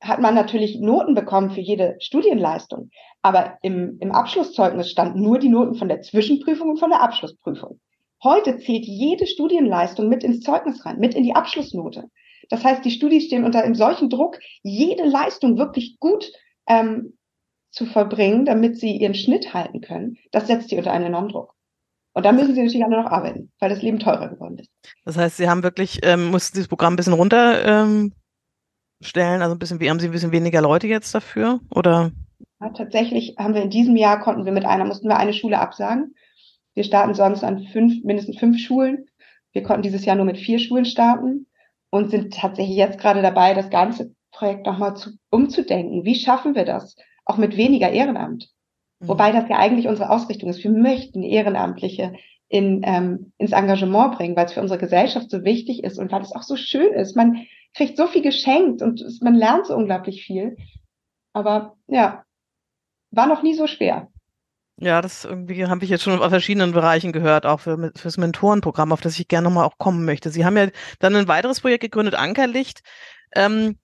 hat 0.00 0.20
man 0.20 0.34
natürlich 0.34 0.78
Noten 0.80 1.14
bekommen 1.14 1.50
für 1.50 1.60
jede 1.60 1.96
Studienleistung, 2.00 2.90
aber 3.22 3.58
im, 3.62 3.98
im 4.00 4.12
Abschlusszeugnis 4.12 4.90
standen 4.90 5.20
nur 5.20 5.38
die 5.38 5.50
Noten 5.50 5.74
von 5.74 5.88
der 5.88 6.00
Zwischenprüfung 6.00 6.70
und 6.70 6.78
von 6.78 6.90
der 6.90 7.02
Abschlussprüfung. 7.02 7.80
Heute 8.22 8.58
zählt 8.58 8.84
jede 8.84 9.26
Studienleistung 9.26 10.08
mit 10.08 10.24
ins 10.24 10.40
Zeugnis 10.40 10.84
rein, 10.84 10.98
mit 10.98 11.14
in 11.14 11.22
die 11.22 11.34
Abschlussnote. 11.34 12.04
Das 12.48 12.64
heißt, 12.64 12.84
die 12.84 12.90
Studis 12.90 13.26
stehen 13.26 13.44
unter 13.44 13.62
einem 13.62 13.74
solchen 13.74 14.10
Druck, 14.10 14.38
jede 14.62 15.04
Leistung 15.04 15.58
wirklich 15.58 15.98
gut 16.00 16.30
ähm, 16.66 17.16
zu 17.70 17.86
verbringen, 17.86 18.44
damit 18.44 18.78
sie 18.78 18.96
ihren 18.96 19.14
Schnitt 19.14 19.54
halten 19.54 19.80
können, 19.80 20.16
das 20.32 20.46
setzt 20.46 20.70
sie 20.70 20.76
unter 20.76 20.92
einen 20.92 21.06
enormen 21.06 21.30
Druck. 21.30 21.54
Und 22.12 22.26
da 22.26 22.32
müssen 22.32 22.54
sie 22.54 22.62
natürlich 22.62 22.84
alle 22.84 23.00
noch 23.02 23.10
arbeiten, 23.10 23.52
weil 23.60 23.70
das 23.70 23.82
Leben 23.82 24.00
teurer 24.00 24.28
geworden 24.28 24.58
ist. 24.58 24.70
Das 25.04 25.16
heißt, 25.16 25.36
sie 25.36 25.48
haben 25.48 25.62
wirklich, 25.62 26.00
ähm, 26.02 26.30
mussten 26.30 26.56
dieses 26.56 26.68
Programm 26.68 26.94
ein 26.94 26.96
bisschen 26.96 27.12
runterstellen, 27.12 28.12
ähm, 29.14 29.42
also 29.42 29.54
ein 29.54 29.58
bisschen, 29.58 29.78
wie 29.80 29.88
haben 29.88 30.00
sie 30.00 30.06
ein 30.06 30.12
bisschen 30.12 30.32
weniger 30.32 30.60
Leute 30.60 30.88
jetzt 30.88 31.14
dafür? 31.14 31.60
Oder? 31.72 32.10
Ja, 32.60 32.70
tatsächlich 32.70 33.36
haben 33.38 33.54
wir 33.54 33.62
in 33.62 33.70
diesem 33.70 33.96
Jahr 33.96 34.20
konnten 34.20 34.44
wir 34.44 34.52
mit 34.52 34.64
einer, 34.64 34.84
mussten 34.84 35.08
wir 35.08 35.18
eine 35.18 35.32
Schule 35.32 35.60
absagen. 35.60 36.14
Wir 36.74 36.84
starten 36.84 37.14
sonst 37.14 37.44
an 37.44 37.64
fünf, 37.72 38.02
mindestens 38.04 38.38
fünf 38.38 38.58
Schulen. 38.58 39.06
Wir 39.52 39.62
konnten 39.62 39.82
dieses 39.82 40.04
Jahr 40.04 40.16
nur 40.16 40.26
mit 40.26 40.38
vier 40.38 40.58
Schulen 40.58 40.84
starten 40.84 41.46
und 41.90 42.10
sind 42.10 42.34
tatsächlich 42.34 42.76
jetzt 42.76 42.98
gerade 42.98 43.22
dabei, 43.22 43.54
das 43.54 43.70
ganze 43.70 44.14
Projekt 44.32 44.66
nochmal 44.66 44.96
zu, 44.96 45.10
umzudenken. 45.30 46.04
Wie 46.04 46.14
schaffen 46.14 46.54
wir 46.54 46.64
das? 46.64 46.96
Auch 47.30 47.38
mit 47.38 47.56
weniger 47.56 47.90
Ehrenamt. 47.90 48.50
Mhm. 49.00 49.08
Wobei 49.08 49.32
das 49.32 49.48
ja 49.48 49.58
eigentlich 49.58 49.88
unsere 49.88 50.10
Ausrichtung 50.10 50.50
ist. 50.50 50.62
Wir 50.62 50.70
möchten 50.70 51.22
Ehrenamtliche 51.22 52.14
in, 52.48 52.82
ähm, 52.84 53.32
ins 53.38 53.52
Engagement 53.52 54.16
bringen, 54.16 54.36
weil 54.36 54.46
es 54.46 54.52
für 54.52 54.60
unsere 54.60 54.78
Gesellschaft 54.78 55.30
so 55.30 55.44
wichtig 55.44 55.84
ist 55.84 55.98
und 55.98 56.10
weil 56.10 56.22
es 56.22 56.34
auch 56.34 56.42
so 56.42 56.56
schön 56.56 56.92
ist. 56.92 57.16
Man 57.16 57.46
kriegt 57.74 57.96
so 57.96 58.08
viel 58.08 58.22
geschenkt 58.22 58.82
und 58.82 59.02
man 59.22 59.34
lernt 59.34 59.66
so 59.66 59.76
unglaublich 59.76 60.24
viel. 60.24 60.56
Aber 61.32 61.76
ja, 61.86 62.24
war 63.12 63.26
noch 63.26 63.42
nie 63.42 63.54
so 63.54 63.68
schwer. 63.68 64.08
Ja, 64.82 65.02
das 65.02 65.26
irgendwie 65.26 65.66
habe 65.66 65.84
ich 65.84 65.90
jetzt 65.90 66.02
schon 66.02 66.18
aus 66.18 66.30
verschiedenen 66.30 66.72
Bereichen 66.72 67.12
gehört, 67.12 67.44
auch 67.44 67.60
für 67.60 67.92
fürs 67.96 68.16
Mentorenprogramm, 68.16 68.92
auf 68.92 69.02
das 69.02 69.18
ich 69.18 69.28
gerne 69.28 69.46
nochmal 69.48 69.66
auch 69.66 69.76
kommen 69.76 70.06
möchte. 70.06 70.30
Sie 70.30 70.44
haben 70.44 70.56
ja 70.56 70.68
dann 70.98 71.14
ein 71.14 71.28
weiteres 71.28 71.60
Projekt 71.60 71.82
gegründet, 71.82 72.14
Ankerlicht. 72.14 72.80
Ähm, 73.36 73.78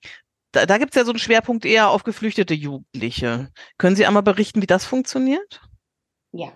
da, 0.57 0.65
da 0.67 0.79
gibt 0.79 0.93
es 0.93 0.97
ja 0.97 1.05
so 1.05 1.13
einen 1.13 1.19
Schwerpunkt 1.19 1.65
eher 1.65 1.91
auf 1.91 2.03
geflüchtete 2.03 2.55
Jugendliche. 2.55 3.51
Können 3.79 3.95
Sie 3.95 4.07
einmal 4.07 4.23
berichten, 4.23 4.63
wie 4.63 4.67
das 4.67 4.87
funktioniert? 4.87 5.61
Ja, 6.33 6.53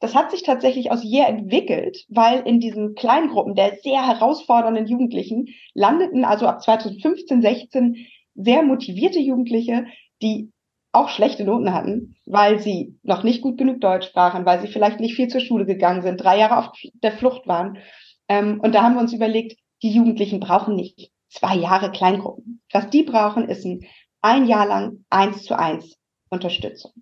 das 0.00 0.14
hat 0.14 0.30
sich 0.30 0.42
tatsächlich 0.42 0.90
aus 0.90 1.02
Year 1.02 1.28
entwickelt, 1.28 2.04
weil 2.08 2.40
in 2.46 2.60
diesen 2.60 2.94
Kleingruppen 2.94 3.54
der 3.54 3.76
sehr 3.82 4.06
herausfordernden 4.06 4.86
Jugendlichen 4.86 5.48
landeten 5.74 6.24
also 6.24 6.46
ab 6.46 6.62
2015, 6.62 7.42
16 7.42 8.06
sehr 8.34 8.62
motivierte 8.62 9.18
Jugendliche, 9.18 9.86
die 10.22 10.52
auch 10.92 11.08
schlechte 11.08 11.44
Noten 11.44 11.72
hatten, 11.72 12.16
weil 12.26 12.60
sie 12.60 12.98
noch 13.02 13.22
nicht 13.22 13.42
gut 13.42 13.58
genug 13.58 13.80
Deutsch 13.80 14.06
sprachen, 14.06 14.46
weil 14.46 14.60
sie 14.60 14.68
vielleicht 14.68 15.00
nicht 15.00 15.16
viel 15.16 15.28
zur 15.28 15.40
Schule 15.40 15.66
gegangen 15.66 16.02
sind, 16.02 16.18
drei 16.18 16.38
Jahre 16.38 16.58
auf 16.58 16.72
der 17.02 17.12
Flucht 17.12 17.46
waren. 17.46 17.78
Ähm, 18.28 18.60
und 18.60 18.74
da 18.74 18.82
haben 18.82 18.94
wir 18.94 19.00
uns 19.00 19.12
überlegt, 19.12 19.58
die 19.82 19.90
Jugendlichen 19.90 20.40
brauchen 20.40 20.76
nicht 20.76 21.12
zwei 21.28 21.56
Jahre 21.56 21.90
Kleingruppen. 21.90 22.62
Was 22.72 22.90
die 22.90 23.02
brauchen, 23.02 23.48
ist 23.48 23.64
ein, 23.64 23.80
ein 24.22 24.46
Jahr 24.46 24.66
lang 24.66 25.04
eins 25.10 25.44
zu 25.44 25.58
eins 25.58 25.98
Unterstützung. 26.30 26.92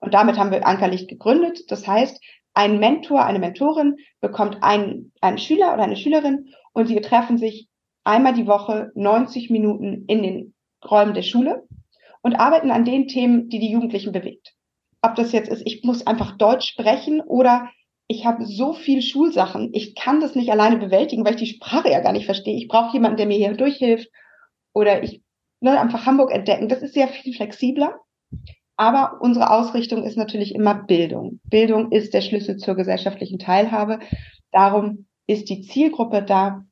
Und 0.00 0.14
damit 0.14 0.38
haben 0.38 0.50
wir 0.50 0.66
Ankerlicht 0.66 1.08
gegründet. 1.08 1.70
Das 1.70 1.86
heißt, 1.86 2.22
ein 2.54 2.78
Mentor, 2.78 3.24
eine 3.24 3.38
Mentorin 3.38 3.96
bekommt 4.20 4.62
einen, 4.62 5.12
einen 5.20 5.38
Schüler 5.38 5.74
oder 5.74 5.82
eine 5.82 5.96
Schülerin 5.96 6.54
und 6.72 6.86
sie 6.86 7.00
treffen 7.00 7.38
sich 7.38 7.68
einmal 8.04 8.34
die 8.34 8.46
Woche 8.46 8.92
90 8.94 9.50
Minuten 9.50 10.04
in 10.06 10.22
den 10.22 10.54
Räumen 10.88 11.14
der 11.14 11.22
Schule 11.22 11.66
und 12.22 12.36
arbeiten 12.36 12.70
an 12.70 12.84
den 12.84 13.08
Themen, 13.08 13.48
die 13.48 13.58
die 13.58 13.70
Jugendlichen 13.70 14.12
bewegt. 14.12 14.54
Ob 15.02 15.14
das 15.16 15.32
jetzt 15.32 15.48
ist, 15.48 15.62
ich 15.66 15.82
muss 15.84 16.06
einfach 16.06 16.36
Deutsch 16.38 16.68
sprechen 16.68 17.20
oder 17.20 17.70
ich 18.08 18.24
habe 18.24 18.46
so 18.46 18.72
viel 18.72 19.02
Schulsachen, 19.02 19.70
ich 19.72 19.94
kann 19.94 20.20
das 20.20 20.34
nicht 20.34 20.50
alleine 20.50 20.76
bewältigen, 20.76 21.24
weil 21.24 21.34
ich 21.34 21.40
die 21.40 21.54
Sprache 21.54 21.90
ja 21.90 22.00
gar 22.00 22.12
nicht 22.12 22.26
verstehe. 22.26 22.56
Ich 22.56 22.68
brauche 22.68 22.92
jemanden, 22.92 23.16
der 23.16 23.26
mir 23.26 23.36
hier 23.36 23.54
durchhilft. 23.54 24.08
Oder 24.72 25.02
ich 25.02 25.22
ne, 25.60 25.80
einfach 25.80 26.06
Hamburg 26.06 26.32
entdecken. 26.32 26.68
Das 26.68 26.82
ist 26.82 26.94
sehr 26.94 27.08
viel 27.08 27.34
flexibler. 27.34 27.98
Aber 28.76 29.18
unsere 29.20 29.50
Ausrichtung 29.50 30.04
ist 30.04 30.16
natürlich 30.16 30.54
immer 30.54 30.74
Bildung. 30.74 31.40
Bildung 31.44 31.90
ist 31.90 32.14
der 32.14 32.20
Schlüssel 32.20 32.58
zur 32.58 32.76
gesellschaftlichen 32.76 33.38
Teilhabe. 33.38 34.00
Darum 34.52 35.06
ist 35.26 35.48
die 35.48 35.62
Zielgruppe 35.62 36.22
da 36.22 36.62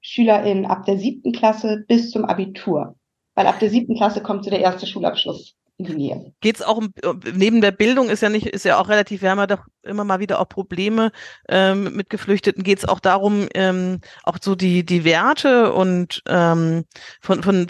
SchülerInnen 0.00 0.66
ab 0.66 0.84
der 0.84 0.98
siebten 0.98 1.32
Klasse 1.32 1.84
bis 1.86 2.10
zum 2.10 2.24
Abitur. 2.24 2.96
Weil 3.34 3.46
ab 3.46 3.60
der 3.60 3.70
siebten 3.70 3.96
Klasse 3.96 4.22
kommt 4.22 4.44
so 4.44 4.50
der 4.50 4.60
erste 4.60 4.86
Schulabschluss 4.86 5.56
Nähe. 5.90 6.32
Geht 6.40 6.56
es 6.56 6.62
auch 6.62 6.78
um, 6.78 6.92
neben 7.34 7.60
der 7.60 7.72
Bildung 7.72 8.08
ist 8.08 8.22
ja 8.22 8.28
nicht, 8.28 8.46
ist 8.46 8.64
ja 8.64 8.78
auch 8.78 8.88
relativ, 8.88 9.22
wir 9.22 9.30
haben 9.30 9.38
ja 9.38 9.46
doch 9.46 9.64
immer 9.82 10.04
mal 10.04 10.20
wieder 10.20 10.40
auch 10.40 10.48
Probleme 10.48 11.12
ähm, 11.48 11.94
mit 11.96 12.10
Geflüchteten, 12.10 12.62
geht 12.62 12.78
es 12.78 12.88
auch 12.88 13.00
darum, 13.00 13.48
ähm, 13.54 14.00
auch 14.22 14.38
so 14.40 14.54
die, 14.54 14.84
die 14.84 15.04
Werte 15.04 15.72
und 15.72 16.22
ähm, 16.28 16.84
von, 17.20 17.42
von 17.42 17.66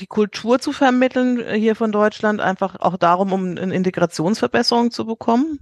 die 0.00 0.06
Kultur 0.06 0.58
zu 0.58 0.72
vermitteln 0.72 1.40
äh, 1.40 1.58
hier 1.58 1.76
von 1.76 1.92
Deutschland, 1.92 2.40
einfach 2.40 2.80
auch 2.80 2.96
darum, 2.96 3.32
um 3.32 3.56
eine 3.56 3.74
Integrationsverbesserung 3.74 4.90
zu 4.90 5.06
bekommen? 5.06 5.60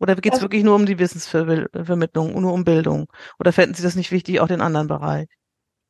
Oder 0.00 0.14
geht 0.14 0.32
es 0.32 0.38
also, 0.38 0.44
wirklich 0.44 0.64
nur 0.64 0.76
um 0.76 0.86
die 0.86 0.98
Wissensvermittlung, 0.98 2.40
nur 2.40 2.52
um 2.52 2.64
Bildung? 2.64 3.08
Oder 3.38 3.52
fänden 3.52 3.74
Sie 3.74 3.82
das 3.82 3.96
nicht 3.96 4.12
wichtig, 4.12 4.40
auch 4.40 4.48
den 4.48 4.60
anderen 4.60 4.86
Bereich? 4.86 5.28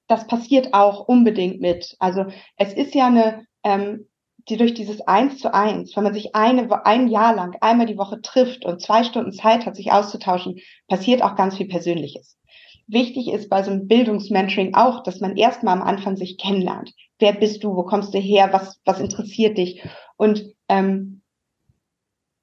Das 0.06 0.26
passiert 0.26 0.72
auch 0.72 1.06
unbedingt 1.06 1.60
mit. 1.60 1.94
Also 1.98 2.26
es 2.56 2.72
ist 2.72 2.94
ja 2.94 3.08
eine, 3.08 3.44
ähm, 3.64 4.06
die 4.48 4.56
durch 4.56 4.74
dieses 4.74 5.00
Eins 5.02 5.38
zu 5.38 5.52
eins, 5.52 5.94
wenn 5.94 6.04
man 6.04 6.14
sich 6.14 6.34
eine, 6.34 6.86
ein 6.86 7.08
Jahr 7.08 7.34
lang 7.34 7.56
einmal 7.60 7.86
die 7.86 7.98
Woche 7.98 8.22
trifft 8.22 8.64
und 8.64 8.80
zwei 8.80 9.04
Stunden 9.04 9.32
Zeit 9.32 9.66
hat, 9.66 9.76
sich 9.76 9.92
auszutauschen, 9.92 10.60
passiert 10.88 11.22
auch 11.22 11.36
ganz 11.36 11.56
viel 11.56 11.68
Persönliches. 11.68 12.38
Wichtig 12.86 13.30
ist 13.30 13.50
bei 13.50 13.62
so 13.62 13.70
einem 13.70 13.86
Bildungsmentoring 13.86 14.74
auch, 14.74 15.02
dass 15.02 15.20
man 15.20 15.36
erstmal 15.36 15.76
am 15.76 15.86
Anfang 15.86 16.16
sich 16.16 16.38
kennenlernt. 16.38 16.94
Wer 17.18 17.34
bist 17.34 17.62
du? 17.62 17.76
Wo 17.76 17.82
kommst 17.82 18.14
du 18.14 18.18
her? 18.18 18.48
Was, 18.52 18.80
was 18.86 19.00
interessiert 19.00 19.58
dich? 19.58 19.82
Und 20.16 20.54
ähm, 20.68 21.20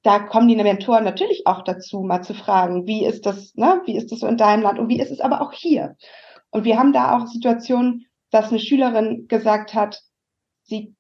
da 0.04 0.20
kommen 0.20 0.48
die 0.48 0.56
Mentoren 0.56 1.04
natürlich 1.04 1.48
auch 1.48 1.64
dazu, 1.64 2.02
mal 2.02 2.22
zu 2.22 2.36
fragen, 2.36 2.86
wie 2.86 3.04
ist 3.06 3.26
das, 3.26 3.56
ne, 3.56 3.82
wie 3.86 3.98
ist 3.98 4.12
das 4.12 4.20
so 4.20 4.28
in 4.28 4.38
deinem 4.38 4.62
Land 4.62 4.78
und 4.78 4.88
wie 4.88 5.00
ist 5.00 5.10
es 5.10 5.20
aber 5.20 5.42
auch 5.42 5.52
hier? 5.52 5.96
Und 6.52 6.64
wir 6.64 6.78
haben 6.78 6.94
da 6.94 7.18
auch 7.18 7.26
Situationen, 7.26 8.06
dass 8.30 8.50
eine 8.50 8.60
Schülerin 8.60 9.28
gesagt 9.28 9.74
hat, 9.74 10.04
sie 10.62 10.95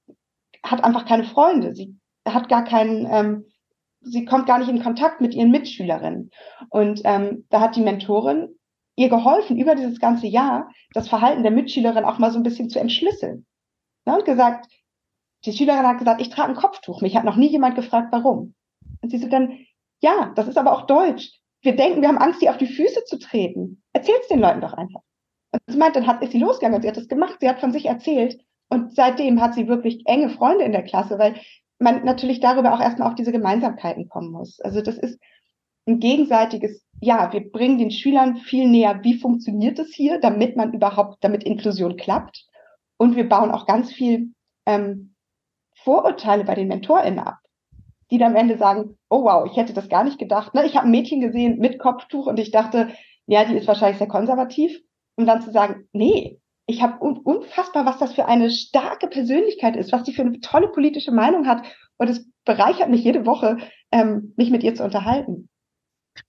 hat 0.65 0.83
einfach 0.83 1.05
keine 1.05 1.23
Freunde, 1.23 1.73
sie 1.75 1.95
hat 2.27 2.49
gar 2.49 2.63
keinen, 2.63 3.07
ähm, 3.09 3.45
sie 4.01 4.25
kommt 4.25 4.47
gar 4.47 4.59
nicht 4.59 4.69
in 4.69 4.81
Kontakt 4.81 5.21
mit 5.21 5.33
ihren 5.33 5.51
Mitschülerinnen. 5.51 6.31
Und 6.69 7.01
ähm, 7.03 7.45
da 7.49 7.61
hat 7.61 7.75
die 7.75 7.81
Mentorin 7.81 8.55
ihr 8.95 9.09
geholfen, 9.09 9.57
über 9.57 9.75
dieses 9.75 9.99
ganze 9.99 10.27
Jahr 10.27 10.69
das 10.93 11.09
Verhalten 11.09 11.43
der 11.43 11.51
Mitschülerin 11.51 12.05
auch 12.05 12.17
mal 12.17 12.31
so 12.31 12.39
ein 12.39 12.43
bisschen 12.43 12.69
zu 12.69 12.79
entschlüsseln. 12.79 13.45
Ja, 14.05 14.15
und 14.15 14.25
gesagt, 14.25 14.67
die 15.45 15.53
Schülerin 15.53 15.85
hat 15.85 15.99
gesagt, 15.99 16.21
ich 16.21 16.29
trage 16.29 16.49
ein 16.49 16.57
Kopftuch. 16.57 17.01
Mich 17.01 17.15
hat 17.15 17.23
noch 17.23 17.35
nie 17.35 17.49
jemand 17.49 17.75
gefragt, 17.75 18.07
warum. 18.11 18.55
Und 19.01 19.09
sie 19.09 19.17
so 19.17 19.27
dann, 19.27 19.59
ja, 20.01 20.31
das 20.35 20.47
ist 20.47 20.57
aber 20.57 20.73
auch 20.73 20.87
Deutsch. 20.87 21.39
Wir 21.61 21.75
denken, 21.75 22.01
wir 22.01 22.07
haben 22.07 22.17
Angst, 22.17 22.41
die 22.41 22.49
auf 22.49 22.57
die 22.57 22.67
Füße 22.67 23.03
zu 23.05 23.17
treten. 23.17 23.83
Erzähl's 23.93 24.27
den 24.27 24.39
Leuten 24.39 24.61
doch 24.61 24.73
einfach. 24.73 25.01
Und 25.51 25.61
sie 25.67 25.77
meint, 25.77 25.95
dann 25.95 26.07
hat, 26.07 26.21
ist 26.21 26.31
sie 26.31 26.39
losgegangen 26.39 26.75
und 26.75 26.81
sie 26.81 26.87
hat 26.87 26.97
das 26.97 27.07
gemacht. 27.07 27.37
Sie 27.39 27.49
hat 27.49 27.59
von 27.59 27.71
sich 27.71 27.85
erzählt. 27.85 28.39
Und 28.69 28.95
seitdem 28.95 29.41
hat 29.41 29.53
sie 29.53 29.67
wirklich 29.67 30.01
enge 30.05 30.29
Freunde 30.29 30.65
in 30.65 30.71
der 30.71 30.83
Klasse, 30.83 31.19
weil 31.19 31.35
man 31.79 32.03
natürlich 32.03 32.39
darüber 32.39 32.73
auch 32.73 32.79
erstmal 32.79 33.07
auf 33.07 33.15
diese 33.15 33.31
Gemeinsamkeiten 33.31 34.09
kommen 34.09 34.31
muss. 34.31 34.59
Also 34.61 34.81
das 34.81 34.97
ist 34.97 35.19
ein 35.87 35.99
gegenseitiges, 35.99 36.83
ja, 36.99 37.31
wir 37.31 37.51
bringen 37.51 37.77
den 37.77 37.91
Schülern 37.91 38.37
viel 38.37 38.67
näher, 38.67 38.99
wie 39.03 39.19
funktioniert 39.19 39.77
es 39.77 39.93
hier, 39.93 40.19
damit 40.19 40.55
man 40.55 40.73
überhaupt, 40.73 41.23
damit 41.23 41.43
Inklusion 41.43 41.95
klappt. 41.95 42.45
Und 42.97 43.15
wir 43.15 43.29
bauen 43.29 43.51
auch 43.51 43.65
ganz 43.65 43.91
viel 43.91 44.33
ähm, 44.65 45.13
Vorurteile 45.75 46.43
bei 46.43 46.55
den 46.55 46.69
MentorInnen 46.69 47.19
ab 47.19 47.39
die 48.11 48.17
dann 48.17 48.31
am 48.31 48.37
Ende 48.37 48.57
sagen, 48.57 48.97
oh 49.09 49.23
wow, 49.23 49.49
ich 49.49 49.57
hätte 49.57 49.73
das 49.73 49.89
gar 49.89 50.03
nicht 50.03 50.19
gedacht. 50.19 50.53
Ne? 50.53 50.65
Ich 50.65 50.75
habe 50.75 50.87
ein 50.87 50.91
Mädchen 50.91 51.21
gesehen 51.21 51.59
mit 51.59 51.79
Kopftuch 51.79 52.27
und 52.27 52.39
ich 52.39 52.51
dachte, 52.51 52.89
ja, 53.27 53.45
die 53.45 53.55
ist 53.55 53.67
wahrscheinlich 53.67 53.97
sehr 53.97 54.07
konservativ. 54.07 54.79
Und 55.15 55.25
dann 55.25 55.41
zu 55.41 55.51
sagen, 55.51 55.87
nee, 55.93 56.39
ich 56.67 56.81
habe 56.81 57.03
un 57.03 57.17
unfassbar, 57.17 57.85
was 57.85 57.99
das 57.99 58.13
für 58.13 58.25
eine 58.25 58.49
starke 58.49 59.07
Persönlichkeit 59.07 59.75
ist, 59.75 59.91
was 59.91 60.03
die 60.03 60.13
für 60.13 60.23
eine 60.23 60.39
tolle 60.39 60.67
politische 60.69 61.11
Meinung 61.11 61.47
hat. 61.47 61.63
Und 61.97 62.09
es 62.09 62.27
bereichert 62.43 62.89
mich 62.89 63.03
jede 63.03 63.25
Woche, 63.25 63.57
ähm, 63.91 64.33
mich 64.35 64.49
mit 64.49 64.63
ihr 64.63 64.75
zu 64.75 64.83
unterhalten. 64.83 65.49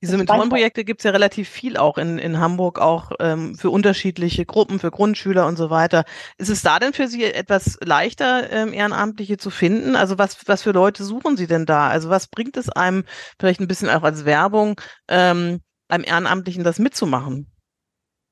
Diese 0.03 0.17
Mentorenprojekte 0.17 0.85
gibt 0.85 1.01
es 1.01 1.05
ja 1.05 1.13
relativ 1.13 1.49
viel 1.49 1.77
auch 1.77 1.97
in, 1.97 2.19
in 2.19 2.41
Hamburg, 2.41 2.81
auch 2.81 3.13
ähm, 3.21 3.55
für 3.55 3.71
unterschiedliche 3.71 4.45
Gruppen, 4.45 4.81
für 4.81 4.91
Grundschüler 4.91 5.47
und 5.47 5.57
so 5.57 5.71
weiter. 5.71 6.05
Ist 6.39 6.49
es 6.49 6.63
da 6.63 6.81
denn 6.81 6.93
für 6.93 7.07
Sie 7.07 7.23
etwas 7.23 7.79
leichter, 7.83 8.51
ähm, 8.51 8.73
Ehrenamtliche 8.73 9.37
zu 9.37 9.51
finden? 9.51 9.95
Also 9.95 10.19
was, 10.19 10.49
was 10.49 10.63
für 10.63 10.73
Leute 10.73 11.05
suchen 11.05 11.37
Sie 11.37 11.47
denn 11.47 11.67
da? 11.67 11.89
Also 11.89 12.11
was 12.11 12.27
bringt 12.27 12.57
es 12.57 12.69
einem, 12.69 13.05
vielleicht 13.39 13.61
ein 13.61 13.69
bisschen 13.69 13.89
auch 13.89 14.03
als 14.03 14.25
Werbung, 14.25 14.81
ähm, 15.09 15.61
einem 15.89 16.05
Ehrenamtlichen 16.05 16.65
das 16.65 16.81
mitzumachen? 16.81 17.53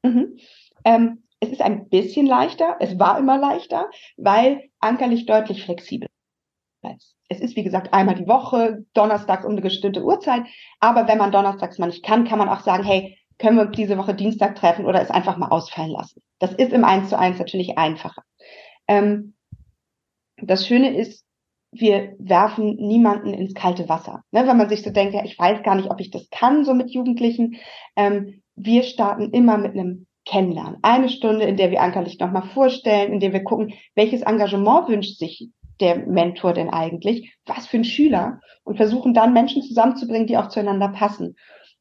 Mhm. 0.03 0.37
Ähm, 0.85 1.23
es 1.45 1.53
ist 1.53 1.63
ein 1.63 1.89
bisschen 1.89 2.27
leichter, 2.27 2.77
es 2.81 2.99
war 2.99 3.19
immer 3.19 3.39
leichter, 3.39 3.91
weil 4.17 4.71
Ankerlich 4.81 5.27
deutlich 5.27 5.65
flexibel 5.65 6.09
ist. 6.97 7.17
Es 7.29 7.41
ist, 7.41 7.57
wie 7.57 7.65
gesagt, 7.65 7.95
einmal 7.95 8.15
die 8.15 8.29
Woche, 8.29 8.85
donnerstags 8.93 9.45
um 9.45 9.53
eine 9.53 9.63
bestimmte 9.63 10.05
Uhrzeit. 10.05 10.43
Aber 10.81 11.09
wenn 11.09 11.19
man 11.19 11.33
donnerstags 11.33 11.79
mal 11.79 11.87
nicht 11.87 12.05
kann, 12.05 12.25
kann 12.25 12.39
man 12.39 12.49
auch 12.49 12.61
sagen, 12.61 12.85
hey, 12.85 13.19
können 13.39 13.57
wir 13.57 13.67
diese 13.67 13.97
Woche 13.99 14.15
Dienstag 14.15 14.57
treffen 14.57 14.87
oder 14.87 15.01
es 15.01 15.11
einfach 15.11 15.37
mal 15.37 15.49
ausfallen 15.49 15.91
lassen. 15.91 16.21
Das 16.39 16.53
ist 16.53 16.73
im 16.73 16.85
Eins 16.85 17.09
zu 17.09 17.19
eins 17.19 17.39
natürlich 17.39 17.79
einfacher. 17.79 18.23
Ähm, 18.87 19.35
das 20.37 20.67
Schöne 20.67 20.97
ist, 20.97 21.25
wir 21.73 22.15
werfen 22.19 22.77
niemanden 22.77 23.35
ins 23.35 23.55
kalte 23.55 23.89
Wasser. 23.89 24.23
Ne, 24.31 24.47
wenn 24.47 24.57
man 24.57 24.69
sich 24.69 24.83
so 24.83 24.91
denkt, 24.91 25.17
ich 25.25 25.39
weiß 25.39 25.63
gar 25.63 25.75
nicht, 25.75 25.91
ob 25.91 26.01
ich 26.01 26.11
das 26.11 26.29
kann, 26.31 26.65
so 26.65 26.75
mit 26.75 26.91
Jugendlichen. 26.91 27.57
Ähm, 27.97 28.43
wir 28.55 28.85
starten 28.85 29.31
immer 29.33 29.59
mit 29.59 29.73
einem 29.73 30.07
Kennenlernen. 30.25 30.79
Eine 30.83 31.09
Stunde, 31.09 31.45
in 31.45 31.57
der 31.57 31.71
wir 31.71 31.83
Ankerlicht 31.83 32.21
nochmal 32.21 32.49
vorstellen, 32.55 33.13
in 33.13 33.21
der 33.21 33.33
wir 33.33 33.45
gucken, 33.45 33.75
welches 33.95 34.23
Engagement 34.23 34.89
wünscht 34.89 35.19
sich 35.19 35.49
der 35.81 35.97
Mentor 36.07 36.53
denn 36.53 36.71
eigentlich? 36.71 37.37
Was 37.47 37.67
für 37.67 37.79
ein 37.79 37.85
Schüler? 37.85 38.41
Und 38.63 38.77
versuchen 38.77 39.13
dann 39.13 39.33
Menschen 39.33 39.63
zusammenzubringen, 39.63 40.27
die 40.27 40.37
auch 40.37 40.49
zueinander 40.49 40.89
passen. 40.89 41.37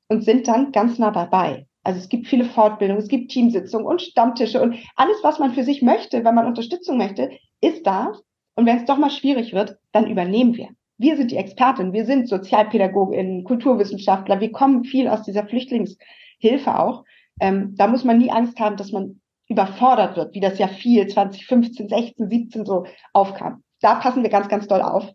Und 0.08 0.24
sind 0.24 0.48
dann 0.48 0.72
ganz 0.72 1.00
nah 1.00 1.12
dabei. 1.12 1.68
Also 1.84 2.00
es 2.00 2.10
gibt 2.10 2.28
viele 2.28 2.46
Fortbildungen, 2.46 3.02
es 3.02 3.10
gibt 3.10 3.32
Teamsitzungen 3.32 3.86
und 3.86 4.02
Stammtische 4.02 4.62
und 4.62 4.76
alles, 4.96 5.18
was 5.22 5.40
man 5.40 5.54
für 5.54 5.64
sich 5.64 5.82
möchte, 5.82 6.24
wenn 6.24 6.36
man 6.36 6.48
Unterstützung 6.48 6.98
möchte, 6.98 7.30
ist 7.62 7.86
da. 7.86 8.14
Und 8.56 8.66
wenn 8.66 8.78
es 8.78 8.86
doch 8.86 8.98
mal 8.98 9.10
schwierig 9.10 9.54
wird, 9.54 9.78
dann 9.92 10.10
übernehmen 10.10 10.56
wir. 10.56 10.70
Wir 10.98 11.18
sind 11.18 11.32
die 11.32 11.38
Expertin, 11.38 11.92
wir 11.92 12.06
sind 12.06 12.30
Sozialpädagoginnen, 12.30 13.44
Kulturwissenschaftler, 13.44 14.40
wir 14.40 14.52
kommen 14.52 14.86
viel 14.86 15.08
aus 15.08 15.24
dieser 15.24 15.46
Flüchtlingshilfe 15.46 16.80
auch. 16.80 17.04
Ähm, 17.40 17.76
da 17.76 17.88
muss 17.88 18.04
man 18.04 18.18
nie 18.18 18.32
Angst 18.32 18.60
haben, 18.60 18.78
dass 18.78 18.92
man 18.92 19.22
überfordert 19.48 20.16
wird, 20.16 20.34
wie 20.34 20.40
das 20.40 20.58
ja 20.58 20.68
viel 20.68 21.08
2015, 21.08 21.90
16, 21.90 22.30
17 22.30 22.66
so 22.66 22.86
aufkam 23.12 23.64
da 23.84 23.96
passen 23.96 24.24
wir 24.24 24.30
ganz, 24.30 24.48
ganz 24.48 24.68
doll 24.68 24.82
auf. 24.82 25.06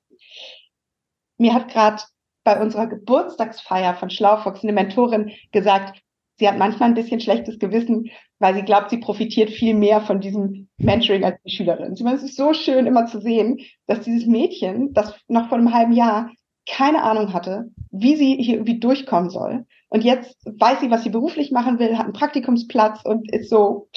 Mir 1.38 1.54
hat 1.54 1.68
gerade 1.68 2.02
bei 2.44 2.61
unserer 2.61 2.87
Geburtstagsfeier 2.87 3.94
von 3.94 4.11
Schlaufox 4.11 4.62
eine 4.62 4.72
Mentorin 4.72 5.33
gesagt, 5.52 6.02
sie 6.37 6.46
hat 6.46 6.59
manchmal 6.59 6.90
ein 6.90 6.94
bisschen 6.94 7.20
schlechtes 7.20 7.59
Gewissen, 7.59 8.11
weil 8.38 8.54
sie 8.54 8.62
glaubt, 8.62 8.90
sie 8.90 8.98
profitiert 8.98 9.50
viel 9.50 9.74
mehr 9.74 10.00
von 10.02 10.20
diesem 10.20 10.68
Mentoring 10.76 11.24
als 11.24 11.40
die 11.42 11.50
Schülerin. 11.50 11.96
Sie 11.96 12.04
meint, 12.04 12.18
es 12.18 12.24
ist 12.24 12.37
so 12.37 12.52
schön 12.52 12.87
immer 12.87 13.07
zu 13.07 13.20
sehen, 13.20 13.59
dass 13.87 14.02
dieses 14.02 14.26
Mädchen, 14.26 14.92
das 14.92 15.14
noch 15.28 15.48
vor 15.48 15.59
einem 15.59 15.72
halben 15.72 15.92
Jahr 15.92 16.31
keine 16.68 17.02
Ahnung 17.02 17.33
hatte, 17.33 17.70
wie 17.90 18.16
sie 18.16 18.37
hier 18.37 18.57
irgendwie 18.57 18.78
durchkommen 18.78 19.31
soll. 19.31 19.64
Und 19.88 20.05
jetzt 20.05 20.37
weiß 20.44 20.81
sie, 20.81 20.90
was 20.90 21.03
sie 21.03 21.11
beruflich 21.11 21.51
machen 21.51 21.79
will, 21.79 21.96
hat 21.96 22.05
einen 22.05 22.12
Praktikumsplatz 22.12 23.01
und 23.05 23.31
ist 23.33 23.48
so, 23.48 23.88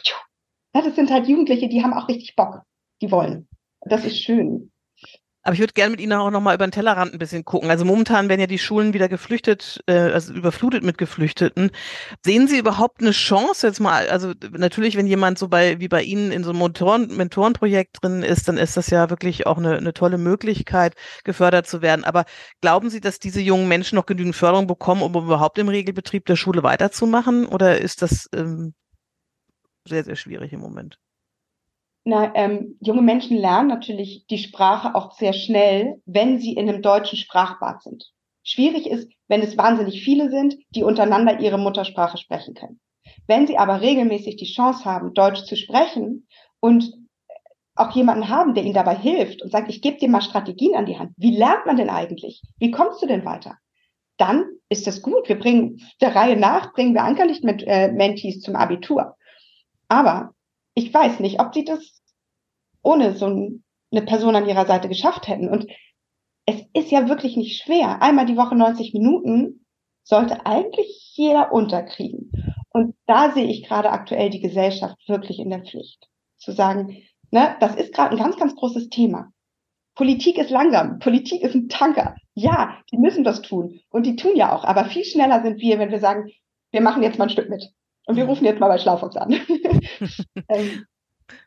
das 0.74 0.96
sind 0.96 1.12
halt 1.12 1.28
Jugendliche, 1.28 1.68
die 1.68 1.84
haben 1.84 1.94
auch 1.94 2.08
richtig 2.08 2.36
Bock, 2.36 2.62
die 3.02 3.12
wollen. 3.12 3.48
Das 3.82 4.06
ist 4.06 4.18
schön. 4.18 4.71
Aber 5.44 5.54
ich 5.54 5.60
würde 5.60 5.74
gerne 5.74 5.92
mit 5.92 6.00
Ihnen 6.00 6.14
auch 6.14 6.30
nochmal 6.30 6.54
über 6.56 6.68
den 6.68 6.72
Tellerrand 6.72 7.14
ein 7.14 7.20
bisschen 7.20 7.44
gucken. 7.46 7.72
Also 7.72 7.84
momentan 7.84 8.30
werden 8.30 8.40
ja 8.40 8.48
die 8.48 8.60
Schulen 8.60 8.94
wieder 8.94 9.10
geflüchtet, 9.10 9.82
äh, 9.88 9.94
also 9.94 10.34
überflutet 10.34 10.84
mit 10.84 11.00
Geflüchteten. 11.00 11.72
Sehen 12.24 12.48
Sie 12.48 12.60
überhaupt 12.60 13.02
eine 13.02 13.12
Chance 13.12 13.66
jetzt 13.66 13.80
mal? 13.80 14.08
Also 14.10 14.34
natürlich, 14.52 14.98
wenn 14.98 15.08
jemand 15.08 15.40
so 15.40 15.48
bei 15.48 15.80
wie 15.80 15.88
bei 15.88 16.04
Ihnen 16.04 16.32
in 16.32 16.44
so 16.44 16.52
einem 16.52 16.60
Mentoren, 16.60 17.16
Mentorenprojekt 17.16 18.04
drin 18.04 18.22
ist, 18.22 18.48
dann 18.48 18.58
ist 18.58 18.78
das 18.78 18.92
ja 18.92 19.10
wirklich 19.10 19.48
auch 19.48 19.58
eine, 19.58 19.78
eine 19.78 19.94
tolle 19.94 20.20
Möglichkeit, 20.20 20.96
gefördert 21.24 21.66
zu 21.66 21.82
werden. 21.82 22.06
Aber 22.06 22.26
glauben 22.62 22.92
Sie, 22.92 23.02
dass 23.02 23.18
diese 23.18 23.42
jungen 23.42 23.68
Menschen 23.68 23.96
noch 23.96 24.06
genügend 24.06 24.36
Förderung 24.36 24.68
bekommen, 24.68 25.02
um 25.02 25.16
überhaupt 25.16 25.58
im 25.58 25.70
Regelbetrieb 25.70 26.26
der 26.26 26.36
Schule 26.36 26.62
weiterzumachen? 26.62 27.48
Oder 27.48 27.80
ist 27.80 28.04
das 28.04 28.30
ähm, 28.36 28.76
sehr, 29.88 30.04
sehr 30.04 30.16
schwierig 30.16 30.54
im 30.54 30.60
Moment? 30.60 31.00
Na, 32.04 32.34
ähm, 32.36 32.78
junge 32.82 33.02
Menschen 33.02 33.38
lernen 33.38 33.68
natürlich 33.68 34.26
die 34.28 34.40
Sprache 34.40 34.96
auch 34.96 35.14
sehr 35.14 35.34
schnell, 35.34 36.02
wenn 36.06 36.40
sie 36.40 36.54
in 36.54 36.68
einem 36.68 36.82
deutschen 36.82 37.18
Sprachbad 37.18 37.84
sind. 37.84 38.12
Schwierig 38.44 38.88
ist, 38.88 39.12
wenn 39.28 39.42
es 39.42 39.58
wahnsinnig 39.58 40.04
viele 40.04 40.32
sind, 40.32 40.56
die 40.72 40.84
untereinander 40.84 41.40
ihre 41.40 41.60
Muttersprache 41.60 42.18
sprechen 42.18 42.56
können. 42.56 42.80
Wenn 43.28 43.46
sie 43.46 43.58
aber 43.58 43.82
regelmäßig 43.82 44.36
die 44.38 44.52
Chance 44.52 44.84
haben, 44.86 45.14
Deutsch 45.14 45.44
zu 45.44 45.56
sprechen 45.56 46.28
und 46.60 46.92
auch 47.76 47.96
jemanden 47.96 48.30
haben, 48.30 48.56
der 48.56 48.64
ihnen 48.64 48.74
dabei 48.74 48.96
hilft 48.96 49.44
und 49.44 49.52
sagt, 49.52 49.70
ich 49.70 49.82
gebe 49.82 49.98
dir 49.98 50.10
mal 50.10 50.22
Strategien 50.22 50.76
an 50.76 50.88
die 50.88 50.98
Hand. 50.98 51.14
Wie 51.18 51.36
lernt 51.36 51.66
man 51.68 51.78
denn 51.78 51.90
eigentlich? 51.90 52.42
Wie 52.58 52.72
kommst 52.72 53.02
du 53.02 53.06
denn 53.06 53.26
weiter? 53.26 53.58
dann 54.22 54.46
ist 54.70 54.86
das 54.86 55.02
gut. 55.02 55.28
Wir 55.28 55.40
bringen 55.40 55.82
der 56.00 56.16
Reihe 56.16 56.38
nach, 56.38 56.74
bringen 56.74 56.94
wir 56.94 57.04
Ankerlicht 57.04 57.44
mit 57.44 57.64
äh, 57.66 57.92
Mentees 57.92 58.40
zum 58.42 58.56
Abitur. 58.56 59.16
Aber 59.88 60.36
ich 60.74 60.94
weiß 60.94 61.20
nicht, 61.20 61.40
ob 61.40 61.54
sie 61.54 61.64
das 61.64 62.02
ohne 62.82 63.16
so 63.16 63.28
ein, 63.28 63.64
eine 63.92 64.04
Person 64.04 64.36
an 64.36 64.48
ihrer 64.48 64.66
Seite 64.66 64.88
geschafft 64.88 65.28
hätten. 65.28 65.50
Und 65.50 65.68
es 66.46 66.62
ist 66.74 66.92
ja 66.92 67.08
wirklich 67.10 67.38
nicht 67.38 67.62
schwer. 67.62 68.02
Einmal 68.02 68.26
die 68.26 68.38
Woche 68.38 68.56
90 68.56 68.94
Minuten 68.94 69.66
sollte 70.04 70.46
eigentlich 70.46 71.14
jeder 71.16 71.52
unterkriegen. 71.52 72.32
Und 72.70 72.96
da 73.06 73.32
sehe 73.32 73.46
ich 73.46 73.68
gerade 73.68 73.92
aktuell 73.92 74.30
die 74.30 74.42
Gesellschaft 74.42 74.98
wirklich 75.08 75.40
in 75.40 75.50
der 75.50 75.64
Pflicht. 75.64 76.08
Zu 76.38 76.54
sagen, 76.54 77.04
ne, 77.30 77.56
das 77.60 77.76
ist 77.76 77.94
gerade 77.94 78.16
ein 78.16 78.22
ganz, 78.22 78.38
ganz 78.38 78.56
großes 78.56 78.90
Thema. 78.90 79.32
Politik 79.94 80.38
ist 80.38 80.50
langsam. 80.50 81.00
Politik 81.00 81.42
ist 81.42 81.54
ein 81.54 81.68
Tanker. 81.70 82.16
Ja, 82.34 82.80
die 82.92 82.98
müssen 82.98 83.24
das 83.24 83.42
tun. 83.42 83.82
Und 83.90 84.06
die 84.06 84.16
tun 84.16 84.36
ja 84.36 84.56
auch. 84.56 84.64
Aber 84.64 84.86
viel 84.86 85.04
schneller 85.04 85.44
sind 85.44 85.60
wir, 85.60 85.80
wenn 85.80 85.92
wir 85.92 86.00
sagen, 86.00 86.32
wir 86.72 86.82
machen 86.82 87.04
jetzt 87.04 87.20
mal 87.20 87.26
ein 87.26 87.30
Stück 87.30 87.50
mit. 87.50 87.70
Und 88.12 88.18
wir 88.18 88.26
rufen 88.26 88.44
jetzt 88.44 88.60
mal 88.60 88.68
bei 88.68 88.78
Schlaufox 88.78 89.16
an. 89.16 89.32
ähm, 90.50 90.86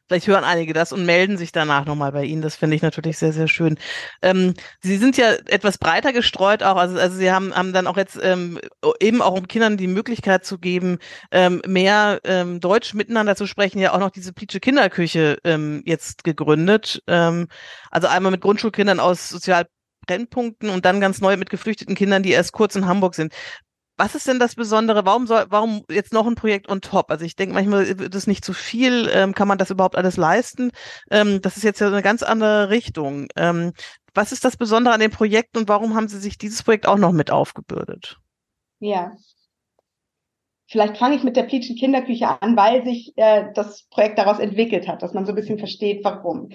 Vielleicht 0.09 0.27
hören 0.27 0.45
einige 0.45 0.73
das 0.73 0.93
und 0.93 1.05
melden 1.05 1.37
sich 1.37 1.53
danach 1.53 1.85
nochmal 1.85 2.13
bei 2.13 2.25
Ihnen. 2.25 2.41
Das 2.41 2.57
finde 2.57 2.75
ich 2.75 2.81
natürlich 2.81 3.19
sehr, 3.19 3.35
sehr 3.35 3.49
schön. 3.49 3.77
Ähm, 4.23 4.55
Sie 4.81 4.97
sind 4.97 5.19
ja 5.19 5.35
etwas 5.47 5.77
breiter 5.77 6.15
gestreut 6.15 6.63
auch. 6.63 6.77
Also, 6.77 6.99
also 6.99 7.19
Sie 7.19 7.31
haben, 7.31 7.55
haben 7.55 7.75
dann 7.75 7.87
auch 7.87 7.99
jetzt 7.99 8.19
ähm, 8.23 8.59
eben 8.99 9.21
auch 9.21 9.35
um 9.35 9.47
Kindern 9.47 9.77
die 9.77 9.87
Möglichkeit 9.87 10.47
zu 10.47 10.59
geben, 10.59 11.01
ähm, 11.31 11.61
mehr 11.67 12.21
ähm, 12.25 12.61
Deutsch 12.61 12.95
miteinander 12.95 13.37
zu 13.37 13.47
sprechen, 13.47 13.79
ja 13.79 13.93
auch 13.93 13.99
noch 13.99 14.11
diese 14.11 14.33
Plitsche 14.33 14.61
Kinderküche 14.61 15.37
ähm, 15.45 15.83
jetzt 15.85 16.25
gegründet. 16.25 17.03
Also 17.07 18.09
einmal 18.09 18.33
mit 18.33 18.41
Grundschulkindern 18.41 19.01
aus 19.01 19.29
sozial 19.29 19.67
Brennpunkten 20.07 20.71
und 20.71 20.87
dann 20.87 21.01
ganz 21.01 21.21
neu 21.21 21.37
mit 21.37 21.51
geflüchteten 21.51 21.95
Kindern, 21.95 22.23
die 22.23 22.31
erst 22.31 22.53
kurz 22.53 22.75
in 22.75 22.87
Hamburg 22.87 23.15
sind. 23.15 23.35
Was 23.97 24.17
ist 24.17 24.27
denn 24.27 24.41
das 24.41 24.57
Besondere? 24.57 25.07
Warum 25.07 25.27
soll, 25.27 25.47
warum 25.51 25.85
jetzt 25.89 26.13
noch 26.13 26.27
ein 26.27 26.35
Projekt 26.35 26.69
on 26.69 26.81
top? 26.81 27.11
Also 27.11 27.25
ich 27.25 27.37
denke 27.37 27.55
manchmal 27.55 27.99
wird 27.99 28.15
es 28.15 28.27
nicht 28.27 28.45
zu 28.45 28.53
viel. 28.53 29.09
Ähm, 29.13 29.35
kann 29.35 29.47
man 29.47 29.59
das 29.59 29.71
überhaupt 29.71 29.97
alles 29.97 30.17
leisten? 30.17 30.73
Ähm, 31.11 31.41
das 31.43 31.57
ist 31.57 31.63
jetzt 31.63 31.81
ja 31.81 31.87
eine 31.87 32.03
ganz 32.03 32.25
andere 32.25 32.71
Richtung. 32.71 33.29
Ähm, 33.37 33.73
was 34.13 34.33
ist 34.33 34.45
das 34.45 34.57
Besondere 34.57 34.95
an 34.95 35.01
dem 35.01 35.13
Projekt 35.13 35.57
und 35.57 35.69
warum 35.69 35.95
haben 35.95 36.09
Sie 36.09 36.19
sich 36.19 36.39
dieses 36.39 36.63
Projekt 36.63 36.87
auch 36.87 36.99
noch 36.99 37.13
mit 37.13 37.31
aufgebürdet? 37.31 38.19
Ja. 38.81 39.13
Vielleicht 40.67 40.97
fange 40.97 41.15
ich 41.17 41.23
mit 41.23 41.37
der 41.37 41.45
Pleatschen 41.45 41.77
Kinderküche 41.77 42.41
an, 42.43 42.57
weil 42.57 42.85
sich 42.85 43.13
äh, 43.17 43.53
das 43.55 43.85
Projekt 43.91 44.19
daraus 44.19 44.39
entwickelt 44.41 44.89
hat, 44.89 45.03
dass 45.03 45.13
man 45.13 45.27
so 45.27 45.33
ein 45.33 45.37
bisschen 45.37 45.59
versteht, 45.59 46.03
warum. 46.05 46.49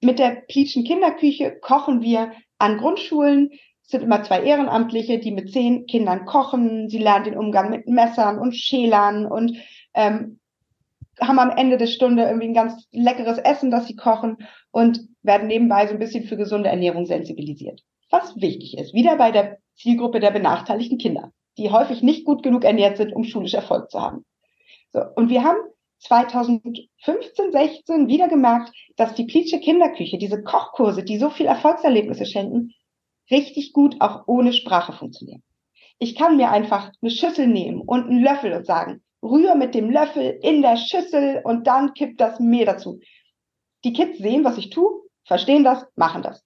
Mit 0.00 0.18
der 0.18 0.42
Pleatschen 0.48 0.84
Kinderküche 0.84 1.58
kochen 1.60 2.00
wir 2.00 2.32
an 2.58 2.78
Grundschulen 2.78 3.50
sind 3.90 4.02
immer 4.02 4.22
zwei 4.22 4.42
Ehrenamtliche, 4.42 5.18
die 5.18 5.32
mit 5.32 5.52
zehn 5.52 5.86
Kindern 5.86 6.24
kochen. 6.24 6.88
Sie 6.88 6.98
lernen 6.98 7.24
den 7.24 7.36
Umgang 7.36 7.70
mit 7.70 7.88
Messern 7.88 8.38
und 8.38 8.54
Schälern 8.54 9.26
und 9.26 9.56
ähm, 9.94 10.38
haben 11.20 11.38
am 11.38 11.50
Ende 11.50 11.76
der 11.76 11.86
Stunde 11.86 12.24
irgendwie 12.24 12.48
ein 12.48 12.54
ganz 12.54 12.88
leckeres 12.92 13.38
Essen, 13.38 13.70
das 13.70 13.86
sie 13.86 13.96
kochen 13.96 14.38
und 14.70 15.00
werden 15.22 15.48
nebenbei 15.48 15.86
so 15.86 15.92
ein 15.92 15.98
bisschen 15.98 16.24
für 16.24 16.36
gesunde 16.36 16.70
Ernährung 16.70 17.04
sensibilisiert. 17.06 17.82
Was 18.10 18.36
wichtig 18.36 18.78
ist, 18.78 18.94
wieder 18.94 19.16
bei 19.16 19.30
der 19.30 19.58
Zielgruppe 19.74 20.20
der 20.20 20.30
benachteiligten 20.30 20.98
Kinder, 20.98 21.32
die 21.58 21.70
häufig 21.70 22.02
nicht 22.02 22.24
gut 22.24 22.42
genug 22.42 22.64
ernährt 22.64 22.96
sind, 22.96 23.12
um 23.12 23.24
schulisch 23.24 23.54
Erfolg 23.54 23.90
zu 23.90 24.00
haben. 24.00 24.24
So, 24.92 25.02
und 25.14 25.28
wir 25.28 25.44
haben 25.44 25.58
2015, 26.00 27.52
16 27.52 28.08
wieder 28.08 28.28
gemerkt, 28.28 28.72
dass 28.96 29.14
die 29.14 29.26
Plitsche 29.26 29.60
Kinderküche, 29.60 30.18
diese 30.18 30.42
Kochkurse, 30.42 31.04
die 31.04 31.18
so 31.18 31.30
viel 31.30 31.46
Erfolgserlebnisse 31.46 32.24
schenken, 32.24 32.72
richtig 33.30 33.72
gut 33.72 33.96
auch 34.00 34.24
ohne 34.26 34.52
Sprache 34.52 34.92
funktionieren. 34.92 35.42
Ich 35.98 36.14
kann 36.14 36.36
mir 36.36 36.50
einfach 36.50 36.90
eine 37.02 37.10
Schüssel 37.10 37.46
nehmen 37.46 37.82
und 37.82 38.06
einen 38.06 38.22
Löffel 38.22 38.52
und 38.52 38.66
sagen, 38.66 39.02
rühr 39.22 39.54
mit 39.54 39.74
dem 39.74 39.90
Löffel 39.90 40.38
in 40.42 40.62
der 40.62 40.76
Schüssel 40.76 41.42
und 41.44 41.66
dann 41.66 41.94
kippt 41.94 42.20
das 42.20 42.40
Mehl 42.40 42.64
dazu. 42.64 43.00
Die 43.84 43.92
Kids 43.92 44.18
sehen, 44.18 44.44
was 44.44 44.58
ich 44.58 44.70
tue, 44.70 45.02
verstehen 45.24 45.64
das, 45.64 45.84
machen 45.96 46.22
das. 46.22 46.42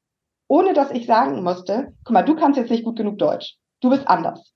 Ohne 0.48 0.72
dass 0.72 0.90
ich 0.90 1.06
sagen 1.06 1.42
musste, 1.42 1.94
guck 2.04 2.12
mal, 2.12 2.22
du 2.22 2.34
kannst 2.34 2.58
jetzt 2.58 2.70
nicht 2.70 2.84
gut 2.84 2.96
genug 2.96 3.18
Deutsch. 3.18 3.56
Du 3.80 3.90
bist 3.90 4.06
anders. 4.06 4.52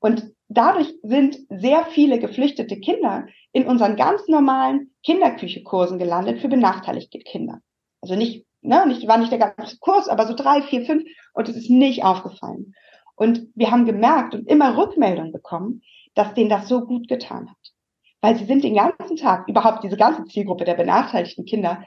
Und 0.00 0.32
dadurch 0.48 0.94
sind 1.02 1.38
sehr 1.48 1.84
viele 1.86 2.18
geflüchtete 2.18 2.78
Kinder 2.80 3.26
in 3.52 3.66
unseren 3.66 3.96
ganz 3.96 4.26
normalen 4.28 4.92
Kinderküchekursen 5.04 5.98
gelandet 5.98 6.40
für 6.40 6.48
benachteiligte 6.48 7.18
Kinder. 7.18 7.60
Also 8.00 8.16
nicht 8.16 8.46
ne, 8.62 8.86
nicht, 8.86 9.06
war 9.08 9.18
nicht 9.18 9.32
der 9.32 9.38
ganze 9.38 9.78
Kurs, 9.78 10.08
aber 10.08 10.26
so 10.26 10.34
drei, 10.34 10.62
vier, 10.62 10.84
fünf 10.84 11.04
und 11.34 11.48
es 11.48 11.56
ist 11.56 11.70
nicht 11.70 12.04
aufgefallen. 12.04 12.74
Und 13.16 13.48
wir 13.54 13.70
haben 13.70 13.84
gemerkt 13.84 14.34
und 14.34 14.48
immer 14.48 14.76
Rückmeldungen 14.76 15.32
bekommen, 15.32 15.82
dass 16.14 16.34
denen 16.34 16.50
das 16.50 16.68
so 16.68 16.86
gut 16.86 17.08
getan 17.08 17.50
hat. 17.50 17.72
Weil 18.20 18.36
sie 18.36 18.44
sind 18.44 18.64
den 18.64 18.74
ganzen 18.74 19.16
Tag, 19.16 19.48
überhaupt 19.48 19.84
diese 19.84 19.96
ganze 19.96 20.24
Zielgruppe 20.24 20.64
der 20.64 20.74
benachteiligten 20.74 21.44
Kinder, 21.44 21.84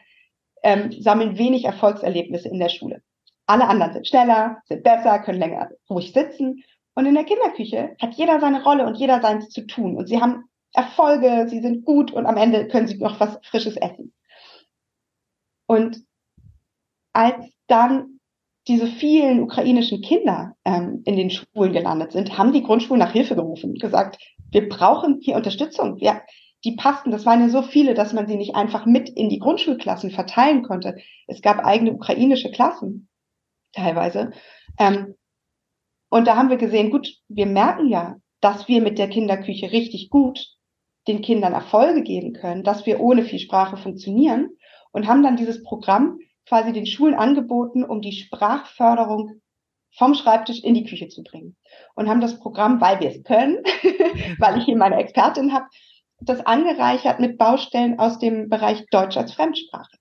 ähm, 0.64 0.92
sammeln 0.92 1.38
wenig 1.38 1.66
Erfolgserlebnisse 1.66 2.50
in 2.50 2.60
der 2.60 2.70
Schule. 2.70 3.02
Alle 3.46 3.68
anderen 3.68 3.94
sind 3.94 4.08
schneller, 4.08 4.62
sind 4.66 4.84
besser, 4.84 5.20
können 5.20 5.40
länger 5.40 5.70
ruhig 5.90 6.14
sitzen. 6.14 6.64
Und 6.96 7.06
in 7.06 7.16
der 7.16 7.26
Kinderküche 7.26 7.96
hat 8.02 8.14
jeder 8.14 8.40
seine 8.40 8.64
Rolle 8.64 8.86
und 8.86 8.96
jeder 8.96 9.22
seins 9.22 9.50
zu 9.50 9.66
tun. 9.66 9.98
Und 9.98 10.08
sie 10.08 10.22
haben 10.22 10.46
Erfolge, 10.74 11.48
sie 11.50 11.62
sind 11.62 11.86
gut 11.86 12.12
und 12.12 12.26
am 12.26 12.38
Ende 12.38 12.68
können 12.68 12.88
sie 12.88 12.98
noch 12.98 13.20
was 13.20 13.40
Frisches 13.44 13.76
essen. 13.78 14.14
Und 15.68 16.04
als 17.14 17.46
dann 17.68 18.20
diese 18.68 18.88
vielen 18.88 19.42
ukrainischen 19.42 20.02
Kinder 20.02 20.56
ähm, 20.66 21.02
in 21.06 21.18
den 21.18 21.30
Schulen 21.30 21.74
gelandet 21.74 22.12
sind, 22.14 22.38
haben 22.38 22.54
die 22.54 22.64
Grundschulen 22.64 23.00
nach 23.00 23.12
Hilfe 23.12 23.36
gerufen 23.36 23.72
und 23.72 23.82
gesagt, 23.82 24.18
wir 24.52 24.70
brauchen 24.70 25.20
hier 25.22 25.36
Unterstützung. 25.36 26.00
Wir, 26.00 26.22
die 26.64 26.76
passten, 26.76 27.12
das 27.12 27.26
waren 27.26 27.42
ja 27.42 27.50
so 27.50 27.62
viele, 27.62 27.94
dass 27.94 28.14
man 28.14 28.28
sie 28.28 28.38
nicht 28.38 28.56
einfach 28.56 28.86
mit 28.86 29.10
in 29.10 29.30
die 29.30 29.40
Grundschulklassen 29.40 30.12
verteilen 30.12 30.64
konnte. 30.64 30.96
Es 31.28 31.42
gab 31.42 31.60
eigene 31.66 31.92
ukrainische 31.92 32.52
Klassen 32.52 33.10
teilweise. 33.74 34.32
Ähm, 34.80 35.16
und 36.10 36.28
da 36.28 36.38
haben 36.38 36.50
wir 36.50 36.58
gesehen, 36.58 36.92
gut, 36.92 37.18
wir 37.28 37.48
merken 37.48 37.90
ja, 37.90 38.18
dass 38.40 38.68
wir 38.68 38.82
mit 38.82 38.98
der 38.98 39.10
Kinderküche 39.10 39.72
richtig 39.72 40.10
gut 40.10 40.40
den 41.08 41.22
Kindern 41.22 41.54
Erfolge 41.54 42.04
geben 42.04 42.34
können, 42.34 42.64
dass 42.64 42.86
wir 42.86 43.02
ohne 43.02 43.24
viel 43.24 43.40
Sprache 43.40 43.76
funktionieren 43.78 44.52
und 44.92 45.08
haben 45.08 45.24
dann 45.24 45.38
dieses 45.38 45.64
Programm 45.64 46.20
quasi 46.48 46.74
den 46.74 46.86
Schulen 46.86 47.16
angeboten, 47.16 47.84
um 47.84 48.02
die 48.02 48.12
Sprachförderung 48.12 49.42
vom 49.96 50.16
Schreibtisch 50.16 50.64
in 50.64 50.74
die 50.74 50.86
Küche 50.86 51.08
zu 51.08 51.24
bringen. 51.24 51.56
Und 51.96 52.10
haben 52.10 52.22
das 52.22 52.40
Programm, 52.40 52.82
weil 52.82 53.00
wir 53.00 53.10
es 53.10 53.24
können, 53.24 53.58
weil 54.40 54.58
ich 54.58 54.66
hier 54.66 54.78
meine 54.78 54.98
Expertin 54.98 55.54
habe, 55.54 55.66
das 56.20 56.46
angereichert 56.46 57.20
mit 57.20 57.38
Baustellen 57.38 58.00
aus 58.00 58.20
dem 58.20 58.50
Bereich 58.50 58.86
Deutsch 58.92 59.18
als 59.18 59.34
Fremdsprache. 59.34 59.98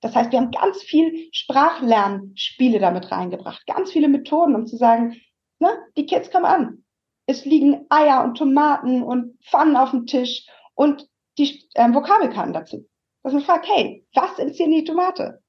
Das 0.00 0.14
heißt, 0.14 0.32
wir 0.32 0.40
haben 0.40 0.50
ganz 0.50 0.82
viel 0.82 1.28
Sprachlernspiele 1.32 2.78
damit 2.78 3.10
reingebracht, 3.10 3.66
ganz 3.66 3.90
viele 3.90 4.08
Methoden, 4.08 4.54
um 4.54 4.66
zu 4.66 4.76
sagen, 4.76 5.16
ne, 5.60 5.70
die 5.96 6.06
Kids 6.06 6.30
kommen 6.30 6.44
an. 6.44 6.84
Es 7.26 7.44
liegen 7.46 7.86
Eier 7.88 8.22
und 8.22 8.36
Tomaten 8.36 9.02
und 9.02 9.38
Pfannen 9.44 9.76
auf 9.76 9.92
dem 9.92 10.04
Tisch 10.06 10.46
und 10.74 11.08
die 11.38 11.66
ähm, 11.74 11.94
Vokabelkarten 11.94 12.52
dazu. 12.52 12.86
Dass 13.22 13.32
man 13.32 13.42
fragt, 13.42 13.66
hey, 13.66 14.06
was 14.14 14.38
ist 14.38 14.56
hier 14.56 14.68
die 14.68 14.84
Tomate? 14.84 15.42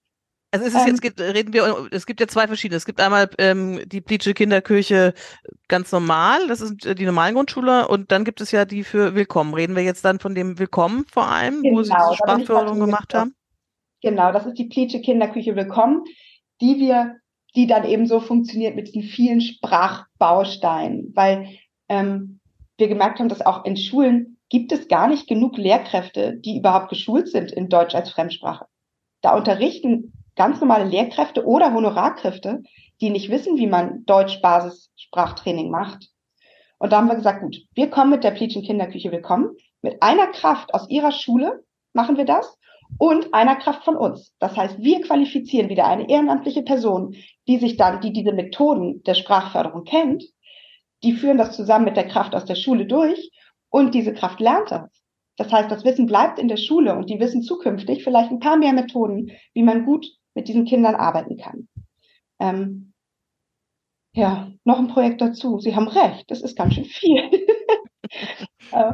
Also 0.55 0.67
ist 0.67 0.75
es 0.75 0.87
ähm, 0.87 0.97
jetzt, 1.03 1.19
reden 1.19 1.51
wir, 1.51 1.89
es 1.91 2.05
gibt 2.05 2.21
ja 2.21 2.27
zwei 2.29 2.47
verschiedene. 2.47 2.77
Es 2.77 2.85
gibt 2.85 3.01
einmal 3.01 3.29
ähm, 3.39 3.81
die 3.87 3.99
Plitsche 3.99 4.33
Kinderkirche 4.33 5.13
ganz 5.67 5.91
normal, 5.91 6.47
das 6.47 6.61
ist 6.61 6.97
die 6.97 7.05
normalen 7.05 7.35
Grundschule, 7.35 7.89
und 7.89 8.09
dann 8.09 8.23
gibt 8.23 8.39
es 8.39 8.51
ja 8.51 8.63
die 8.63 8.85
für 8.85 9.15
Willkommen. 9.15 9.53
Reden 9.53 9.75
wir 9.75 9.83
jetzt 9.83 10.05
dann 10.05 10.19
von 10.19 10.33
dem 10.33 10.57
Willkommen 10.57 11.05
vor 11.11 11.27
allem, 11.27 11.61
genau, 11.61 11.77
wo 11.77 11.83
Sie 11.83 11.91
genau, 11.91 12.09
diese 12.09 12.15
Sprachförderung 12.15 12.79
gemacht 12.79 13.13
haben? 13.13 13.35
Genau, 14.01 14.31
das 14.31 14.45
ist 14.45 14.57
die 14.57 14.69
Plitsche 14.69 15.01
Kinderküche 15.01 15.57
Willkommen, 15.57 16.03
die 16.61 16.79
wir, 16.79 17.17
die 17.53 17.67
dann 17.67 17.83
eben 17.83 18.07
so 18.07 18.21
funktioniert 18.21 18.77
mit 18.77 18.87
diesen 18.87 19.03
vielen 19.03 19.41
Sprachbausteinen, 19.41 21.11
weil 21.15 21.49
ähm, 21.89 22.39
wir 22.77 22.87
gemerkt 22.87 23.19
haben, 23.19 23.27
dass 23.27 23.45
auch 23.45 23.65
in 23.65 23.75
Schulen 23.75 24.37
gibt 24.47 24.71
es 24.71 24.87
gar 24.87 25.09
nicht 25.09 25.27
genug 25.27 25.57
Lehrkräfte, 25.57 26.37
die 26.37 26.57
überhaupt 26.57 26.87
geschult 26.87 27.27
sind 27.27 27.51
in 27.51 27.67
Deutsch 27.67 27.93
als 27.93 28.09
Fremdsprache. 28.11 28.67
Da 29.21 29.35
unterrichten 29.35 30.13
ganz 30.36 30.60
normale 30.60 30.86
Lehrkräfte 30.86 31.45
oder 31.45 31.74
Honorarkräfte, 31.74 32.63
die 33.02 33.10
nicht 33.10 33.30
wissen, 33.30 33.58
wie 33.58 33.67
man 33.67 34.06
Deutsch-Basis-Sprachtraining 34.06 35.69
macht. 35.69 36.10
Und 36.78 36.91
da 36.91 36.98
haben 36.98 37.08
wir 37.08 37.15
gesagt, 37.15 37.41
gut, 37.41 37.58
wir 37.74 37.89
kommen 37.89 38.12
mit 38.12 38.24
der 38.24 38.32
Pleatschen 38.32 38.63
Kinderküche 38.63 39.12
willkommen. 39.12 39.56
Mit 39.82 40.02
einer 40.02 40.28
Kraft 40.28 40.74
aus 40.74 40.89
ihrer 40.89 41.12
Schule 41.12 41.63
machen 41.93 42.17
wir 42.17 42.26
das 42.26 42.58
und 42.98 43.34
einer 43.34 43.56
Kraft 43.56 43.84
von 43.84 43.95
uns. 43.95 44.34
Das 44.39 44.56
heißt, 44.56 44.80
wir 44.80 45.02
qualifizieren 45.02 45.69
wieder 45.69 45.88
eine 45.88 46.10
ehrenamtliche 46.10 46.63
Person, 46.63 47.15
die 47.48 47.58
sich 47.58 47.78
dann, 47.78 48.02
die 48.02 48.13
diese 48.13 48.34
Methoden 48.34 49.04
der 49.04 49.13
Sprachförderung 49.13 49.84
kennt, 49.84 50.24
die 51.04 51.13
führen 51.13 51.38
das 51.38 51.56
zusammen 51.56 51.86
mit 51.86 51.98
der 51.98 52.08
Kraft 52.08 52.36
aus 52.36 52.45
der 52.45 52.56
Schule 52.56 52.86
durch 52.86 53.32
und 53.69 53.93
diese 53.93 54.13
Kraft 54.13 54.39
lernt 54.39 54.71
das. 54.71 54.89
Das 55.38 55.52
heißt, 55.52 55.69
das 55.69 55.84
Wissen 55.84 56.06
bleibt 56.06 56.39
in 56.39 56.48
der 56.48 56.58
Schule 56.58 56.95
und 56.95 57.10
die 57.10 57.19
wissen 57.19 57.41
zukünftig 57.41 58.04
vielleicht 58.04 58.32
ein 58.32 58.39
paar 58.39 58.58
mehr 58.58 58.74
Methoden, 58.74 59.32
wie 59.54 59.63
man 59.63 59.86
gut 59.86 60.06
mit 60.36 60.48
diesen 60.48 60.65
Kindern 60.65 60.95
arbeiten 60.95 61.38
kann. 61.38 61.67
Ähm, 62.39 62.93
ja, 64.13 64.52
noch 64.63 64.80
ein 64.80 64.88
Projekt 64.88 65.21
dazu. 65.21 65.60
Sie 65.60 65.76
haben 65.76 65.88
recht, 65.88 66.30
das 66.30 66.41
ist 66.41 66.58
ganz 66.58 66.76
schön 66.76 66.86
viel. 66.86 67.30
Äh, 68.71 68.93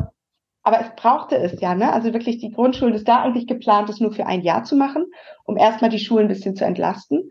aber 0.63 0.81
es 0.81 0.95
brauchte 0.95 1.37
es 1.37 1.59
ja, 1.59 1.75
ne? 1.75 1.91
Also 1.91 2.13
wirklich 2.13 2.37
die 2.37 2.51
Grundschule 2.51 2.95
ist 2.95 3.07
da 3.07 3.21
eigentlich 3.21 3.47
geplant, 3.47 3.89
das 3.89 3.99
nur 3.99 4.11
für 4.11 4.25
ein 4.25 4.41
Jahr 4.41 4.63
zu 4.63 4.75
machen, 4.75 5.05
um 5.43 5.57
erstmal 5.57 5.89
die 5.89 5.99
Schulen 5.99 6.25
ein 6.25 6.29
bisschen 6.29 6.55
zu 6.55 6.65
entlasten. 6.65 7.29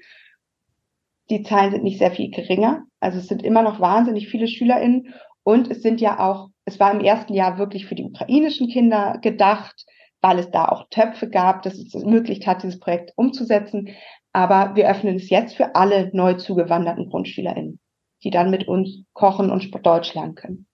Die 1.31 1.43
Zahlen 1.43 1.71
sind 1.71 1.85
nicht 1.85 1.99
sehr 1.99 2.11
viel 2.11 2.31
geringer. 2.31 2.85
Also 2.99 3.19
es 3.19 3.29
sind 3.29 3.43
immer 3.43 3.63
noch 3.63 3.81
wahnsinnig 3.81 4.29
viele 4.29 4.49
SchülerInnen. 4.49 5.15
Und 5.43 5.71
es 5.71 5.83
sind 5.83 6.01
ja 6.01 6.19
auch, 6.19 6.49
es 6.65 6.81
war 6.81 6.93
im 6.93 7.01
ersten 7.01 7.35
Jahr 7.35 7.59
wirklich 7.59 7.87
für 7.87 7.95
die 7.95 8.05
ukrainischen 8.05 8.69
Kinder 8.69 9.19
gedacht, 9.23 9.87
weil 10.21 10.39
es 10.39 10.51
da 10.51 10.67
auch 10.67 10.89
Töpfe 10.91 11.29
gab, 11.29 11.63
dass 11.63 11.75
es 11.75 11.95
ermöglicht 11.95 12.47
hat, 12.47 12.63
dieses 12.63 12.79
Projekt 12.79 13.13
umzusetzen. 13.17 13.89
Aber 14.33 14.75
wir 14.75 14.89
öffnen 14.89 15.17
es 15.17 15.31
jetzt 15.31 15.57
für 15.57 15.75
alle 15.75 16.11
neu 16.13 16.35
zugewanderten 16.35 17.09
GrundschülerInnen, 17.09 17.81
die 18.23 18.31
dann 18.31 18.51
mit 18.51 18.69
uns 18.69 19.05
kochen 19.13 19.51
und 19.51 19.71
Deutsch 19.85 20.15
lernen 20.15 20.35
können. 20.35 20.67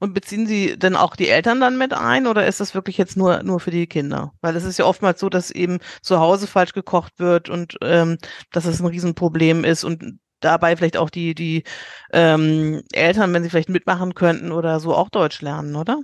Und 0.00 0.14
beziehen 0.14 0.46
Sie 0.46 0.78
denn 0.78 0.96
auch 0.96 1.14
die 1.14 1.28
Eltern 1.28 1.60
dann 1.60 1.78
mit 1.78 1.92
ein 1.92 2.26
oder 2.26 2.46
ist 2.46 2.60
das 2.60 2.74
wirklich 2.74 2.98
jetzt 2.98 3.16
nur, 3.16 3.42
nur 3.42 3.60
für 3.60 3.70
die 3.70 3.86
Kinder? 3.86 4.32
Weil 4.40 4.56
es 4.56 4.64
ist 4.64 4.78
ja 4.78 4.84
oftmals 4.84 5.20
so, 5.20 5.28
dass 5.28 5.50
eben 5.50 5.78
zu 6.02 6.18
Hause 6.18 6.46
falsch 6.46 6.72
gekocht 6.72 7.18
wird 7.18 7.48
und 7.48 7.76
ähm, 7.82 8.18
dass 8.50 8.64
es 8.64 8.80
ein 8.80 8.86
Riesenproblem 8.86 9.64
ist 9.64 9.84
und 9.84 10.18
dabei 10.40 10.76
vielleicht 10.76 10.96
auch 10.96 11.10
die, 11.10 11.34
die 11.34 11.64
ähm, 12.12 12.82
Eltern, 12.92 13.32
wenn 13.32 13.42
sie 13.42 13.50
vielleicht 13.50 13.68
mitmachen 13.68 14.14
könnten 14.14 14.52
oder 14.52 14.80
so, 14.80 14.94
auch 14.94 15.10
Deutsch 15.10 15.42
lernen, 15.42 15.76
oder? 15.76 16.00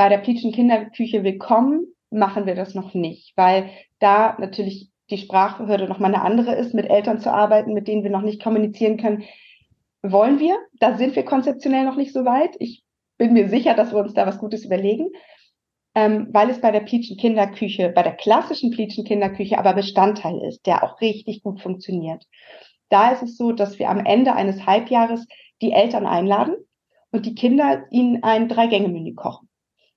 Bei 0.00 0.08
der 0.08 0.16
Plitschen 0.16 0.50
Kinderküche 0.50 1.24
Willkommen 1.24 1.84
machen 2.08 2.46
wir 2.46 2.54
das 2.54 2.74
noch 2.74 2.94
nicht, 2.94 3.36
weil 3.36 3.68
da 3.98 4.34
natürlich 4.38 4.88
die 5.10 5.18
Sprachhürde 5.18 5.88
nochmal 5.88 6.14
eine 6.14 6.24
andere 6.24 6.54
ist, 6.54 6.72
mit 6.72 6.88
Eltern 6.88 7.20
zu 7.20 7.30
arbeiten, 7.30 7.74
mit 7.74 7.86
denen 7.86 8.02
wir 8.02 8.10
noch 8.10 8.22
nicht 8.22 8.42
kommunizieren 8.42 8.96
können 8.96 9.24
wollen 10.00 10.40
wir. 10.40 10.56
Da 10.78 10.96
sind 10.96 11.16
wir 11.16 11.26
konzeptionell 11.26 11.84
noch 11.84 11.96
nicht 11.96 12.14
so 12.14 12.24
weit. 12.24 12.56
Ich 12.60 12.82
bin 13.18 13.34
mir 13.34 13.50
sicher, 13.50 13.74
dass 13.74 13.92
wir 13.92 13.98
uns 13.98 14.14
da 14.14 14.26
was 14.26 14.38
Gutes 14.38 14.64
überlegen, 14.64 15.10
ähm, 15.94 16.28
weil 16.32 16.48
es 16.48 16.62
bei 16.62 16.70
der 16.70 16.80
Pleatschen 16.80 17.18
Kinderküche, 17.18 17.90
bei 17.90 18.02
der 18.02 18.14
klassischen 18.14 18.70
Pleatschen 18.70 19.04
Kinderküche 19.04 19.58
aber 19.58 19.74
Bestandteil 19.74 20.40
ist, 20.48 20.64
der 20.64 20.82
auch 20.82 21.02
richtig 21.02 21.42
gut 21.42 21.60
funktioniert. 21.60 22.24
Da 22.88 23.12
ist 23.12 23.22
es 23.22 23.36
so, 23.36 23.52
dass 23.52 23.78
wir 23.78 23.90
am 23.90 24.02
Ende 24.06 24.32
eines 24.32 24.64
Halbjahres 24.64 25.26
die 25.60 25.72
Eltern 25.72 26.06
einladen 26.06 26.54
und 27.12 27.26
die 27.26 27.34
Kinder 27.34 27.84
ihnen 27.90 28.22
ein 28.22 28.48
Drei-Gänge-Menü 28.48 29.12
kochen. 29.12 29.49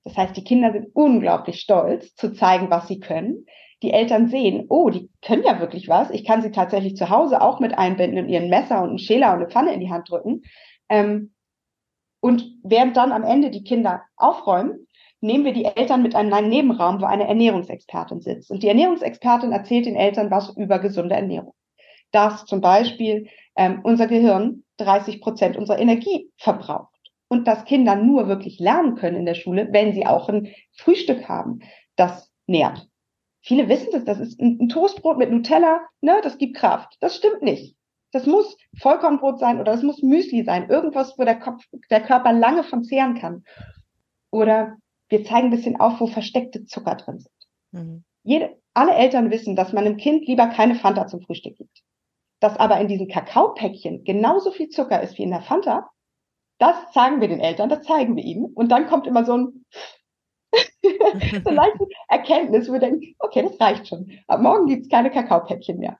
Das 0.04 0.16
heißt, 0.16 0.36
die 0.36 0.44
Kinder 0.44 0.72
sind 0.72 0.88
unglaublich 0.94 1.60
stolz 1.60 2.14
zu 2.14 2.32
zeigen, 2.32 2.70
was 2.70 2.88
sie 2.88 3.00
können 3.00 3.46
die 3.84 3.92
Eltern 3.92 4.28
sehen, 4.28 4.64
oh, 4.70 4.88
die 4.88 5.10
können 5.20 5.44
ja 5.44 5.60
wirklich 5.60 5.88
was. 5.88 6.10
Ich 6.10 6.24
kann 6.24 6.42
sie 6.42 6.50
tatsächlich 6.50 6.96
zu 6.96 7.10
Hause 7.10 7.42
auch 7.42 7.60
mit 7.60 7.76
einbinden 7.76 8.18
und 8.18 8.28
ihren 8.30 8.48
Messer 8.48 8.82
und 8.82 8.88
einen 8.88 8.98
Schäler 8.98 9.32
und 9.32 9.40
eine 9.40 9.48
Pfanne 9.48 9.74
in 9.74 9.80
die 9.80 9.90
Hand 9.90 10.10
drücken. 10.10 10.42
Ähm, 10.88 11.34
und 12.20 12.46
während 12.62 12.96
dann 12.96 13.12
am 13.12 13.22
Ende 13.22 13.50
die 13.50 13.62
Kinder 13.62 14.02
aufräumen, 14.16 14.86
nehmen 15.20 15.44
wir 15.44 15.52
die 15.52 15.66
Eltern 15.66 16.02
mit 16.02 16.14
in 16.14 16.32
einen 16.32 16.48
Nebenraum, 16.48 17.00
wo 17.00 17.04
eine 17.04 17.28
Ernährungsexpertin 17.28 18.22
sitzt. 18.22 18.50
Und 18.50 18.62
die 18.62 18.68
Ernährungsexpertin 18.68 19.52
erzählt 19.52 19.84
den 19.84 19.96
Eltern 19.96 20.30
was 20.30 20.56
über 20.56 20.78
gesunde 20.78 21.14
Ernährung. 21.14 21.54
Dass 22.10 22.46
zum 22.46 22.62
Beispiel 22.62 23.28
ähm, 23.56 23.80
unser 23.82 24.06
Gehirn 24.06 24.64
30 24.78 25.20
Prozent 25.20 25.56
unserer 25.58 25.78
Energie 25.78 26.30
verbraucht 26.38 26.93
und 27.34 27.48
dass 27.48 27.64
Kinder 27.64 27.96
nur 27.96 28.28
wirklich 28.28 28.60
lernen 28.60 28.94
können 28.94 29.16
in 29.16 29.26
der 29.26 29.34
Schule, 29.34 29.68
wenn 29.72 29.92
sie 29.92 30.06
auch 30.06 30.28
ein 30.28 30.54
Frühstück 30.72 31.28
haben, 31.28 31.60
das 31.96 32.30
nährt. 32.46 32.88
Viele 33.40 33.68
wissen 33.68 33.88
das, 33.90 34.04
das 34.04 34.20
ist 34.20 34.40
ein, 34.40 34.68
Toastbrot 34.68 35.18
mit 35.18 35.32
Nutella, 35.32 35.80
ne, 36.00 36.20
das 36.22 36.38
gibt 36.38 36.56
Kraft. 36.56 36.96
Das 37.00 37.16
stimmt 37.16 37.42
nicht. 37.42 37.76
Das 38.12 38.26
muss 38.26 38.56
Vollkornbrot 38.78 39.40
sein 39.40 39.60
oder 39.60 39.72
das 39.72 39.82
muss 39.82 40.00
Müsli 40.00 40.44
sein. 40.44 40.70
Irgendwas, 40.70 41.18
wo 41.18 41.24
der 41.24 41.40
Kopf, 41.40 41.64
der 41.90 42.00
Körper 42.00 42.32
lange 42.32 42.62
von 42.62 42.84
zehren 42.84 43.16
kann. 43.16 43.42
Oder 44.30 44.76
wir 45.08 45.24
zeigen 45.24 45.48
ein 45.48 45.50
bisschen 45.50 45.80
auf, 45.80 46.00
wo 46.00 46.06
versteckte 46.06 46.64
Zucker 46.66 46.94
drin 46.94 47.18
sind. 47.18 47.34
Mhm. 47.72 48.04
Jede, 48.22 48.56
alle 48.74 48.94
Eltern 48.94 49.32
wissen, 49.32 49.56
dass 49.56 49.72
man 49.72 49.84
einem 49.84 49.96
Kind 49.96 50.26
lieber 50.28 50.46
keine 50.46 50.76
Fanta 50.76 51.08
zum 51.08 51.20
Frühstück 51.20 51.56
gibt. 51.56 51.82
Dass 52.38 52.56
aber 52.56 52.80
in 52.80 52.86
diesen 52.86 53.08
Kakaopäckchen 53.08 54.04
genauso 54.04 54.52
viel 54.52 54.68
Zucker 54.68 55.02
ist 55.02 55.18
wie 55.18 55.24
in 55.24 55.30
der 55.30 55.42
Fanta, 55.42 55.90
das 56.58 56.76
zeigen 56.92 57.20
wir 57.20 57.28
den 57.28 57.40
Eltern, 57.40 57.68
das 57.68 57.82
zeigen 57.82 58.16
wir 58.16 58.24
ihnen. 58.24 58.46
Und 58.46 58.70
dann 58.70 58.86
kommt 58.86 59.06
immer 59.06 59.24
so 59.24 59.36
ein 59.36 59.64
so 61.44 61.50
leichte 61.50 61.86
Erkenntnis, 62.08 62.68
wo 62.68 62.74
wir 62.74 62.80
denken, 62.80 63.14
okay, 63.18 63.42
das 63.42 63.60
reicht 63.60 63.88
schon. 63.88 64.10
Ab 64.28 64.40
morgen 64.40 64.66
gibt 64.66 64.82
es 64.82 64.88
keine 64.88 65.10
Kakaopäckchen 65.10 65.78
mehr. 65.78 65.98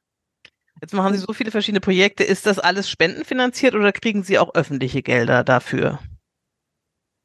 Jetzt 0.80 0.92
machen 0.92 1.14
Sie 1.14 1.20
so 1.20 1.32
viele 1.32 1.50
verschiedene 1.50 1.80
Projekte. 1.80 2.24
Ist 2.24 2.46
das 2.46 2.58
alles 2.58 2.90
spendenfinanziert 2.90 3.74
oder 3.74 3.92
kriegen 3.92 4.22
Sie 4.22 4.38
auch 4.38 4.54
öffentliche 4.54 5.02
Gelder 5.02 5.42
dafür? 5.42 5.98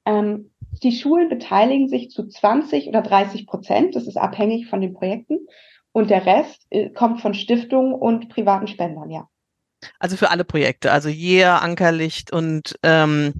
Ähm, 0.06 0.52
die 0.84 0.94
Schulen 0.94 1.30
beteiligen 1.30 1.90
sich 1.90 2.10
zu 2.10 2.28
20 2.28 2.88
oder 2.88 3.02
30 3.02 3.48
Prozent. 3.48 3.96
Das 3.96 4.08
ist 4.08 4.18
abhängig 4.18 4.68
von 4.68 4.82
den 4.82 4.94
Projekten. 4.94 5.48
Und 5.92 6.10
der 6.10 6.26
Rest 6.26 6.66
äh, 6.70 6.90
kommt 6.92 7.22
von 7.22 7.34
Stiftungen 7.34 7.94
und 7.94 8.30
privaten 8.30 8.68
Spendern, 8.68 9.10
ja. 9.10 9.28
Also 10.00 10.18
für 10.18 10.30
alle 10.30 10.44
Projekte, 10.44 10.92
also 10.92 11.10
Jeher, 11.10 11.62
Ankerlicht 11.62 12.32
und 12.32 12.78
ähm, 12.84 13.34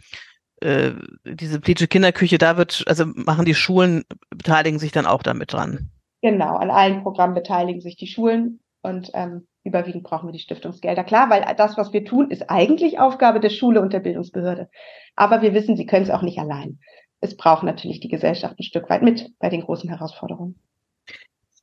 äh, 0.62 0.92
diese 1.26 1.60
Plitsche 1.60 1.88
Kinderküche, 1.88 2.38
da 2.38 2.58
wird, 2.58 2.84
also 2.88 3.06
machen 3.06 3.46
die 3.46 3.56
Schulen, 3.56 4.04
beteiligen 4.30 4.80
sich 4.80 4.92
dann 4.92 5.06
auch 5.06 5.24
damit 5.24 5.54
dran. 5.54 5.92
Genau, 6.22 6.58
an 6.58 6.70
allen 6.70 7.02
Programmen 7.04 7.34
beteiligen 7.34 7.82
sich 7.82 7.96
die 7.96 8.08
Schulen 8.08 8.60
und 8.82 9.10
ähm, 9.14 9.48
überwiegend 9.64 10.04
brauchen 10.04 10.28
wir 10.28 10.34
die 10.34 10.40
Stiftungsgelder. 10.40 11.04
Klar, 11.04 11.30
weil 11.30 11.46
das, 11.56 11.78
was 11.78 11.94
wir 11.94 12.04
tun, 12.04 12.30
ist 12.30 12.50
eigentlich 12.50 13.00
Aufgabe 13.00 13.40
der 13.40 13.50
Schule 13.50 13.82
und 13.82 13.94
der 13.94 14.00
Bildungsbehörde. 14.00 14.70
Aber 15.16 15.42
wir 15.42 15.54
wissen, 15.54 15.78
sie 15.78 15.86
können 15.86 16.04
es 16.04 16.10
auch 16.10 16.22
nicht 16.22 16.40
allein. 16.40 16.80
Es 17.22 17.36
braucht 17.36 17.64
natürlich 17.64 18.00
die 18.00 18.10
Gesellschaft 18.10 18.60
ein 18.60 18.64
Stück 18.64 18.90
weit 18.90 19.02
mit 19.02 19.32
bei 19.40 19.50
den 19.50 19.62
großen 19.62 19.90
Herausforderungen. 19.90 20.60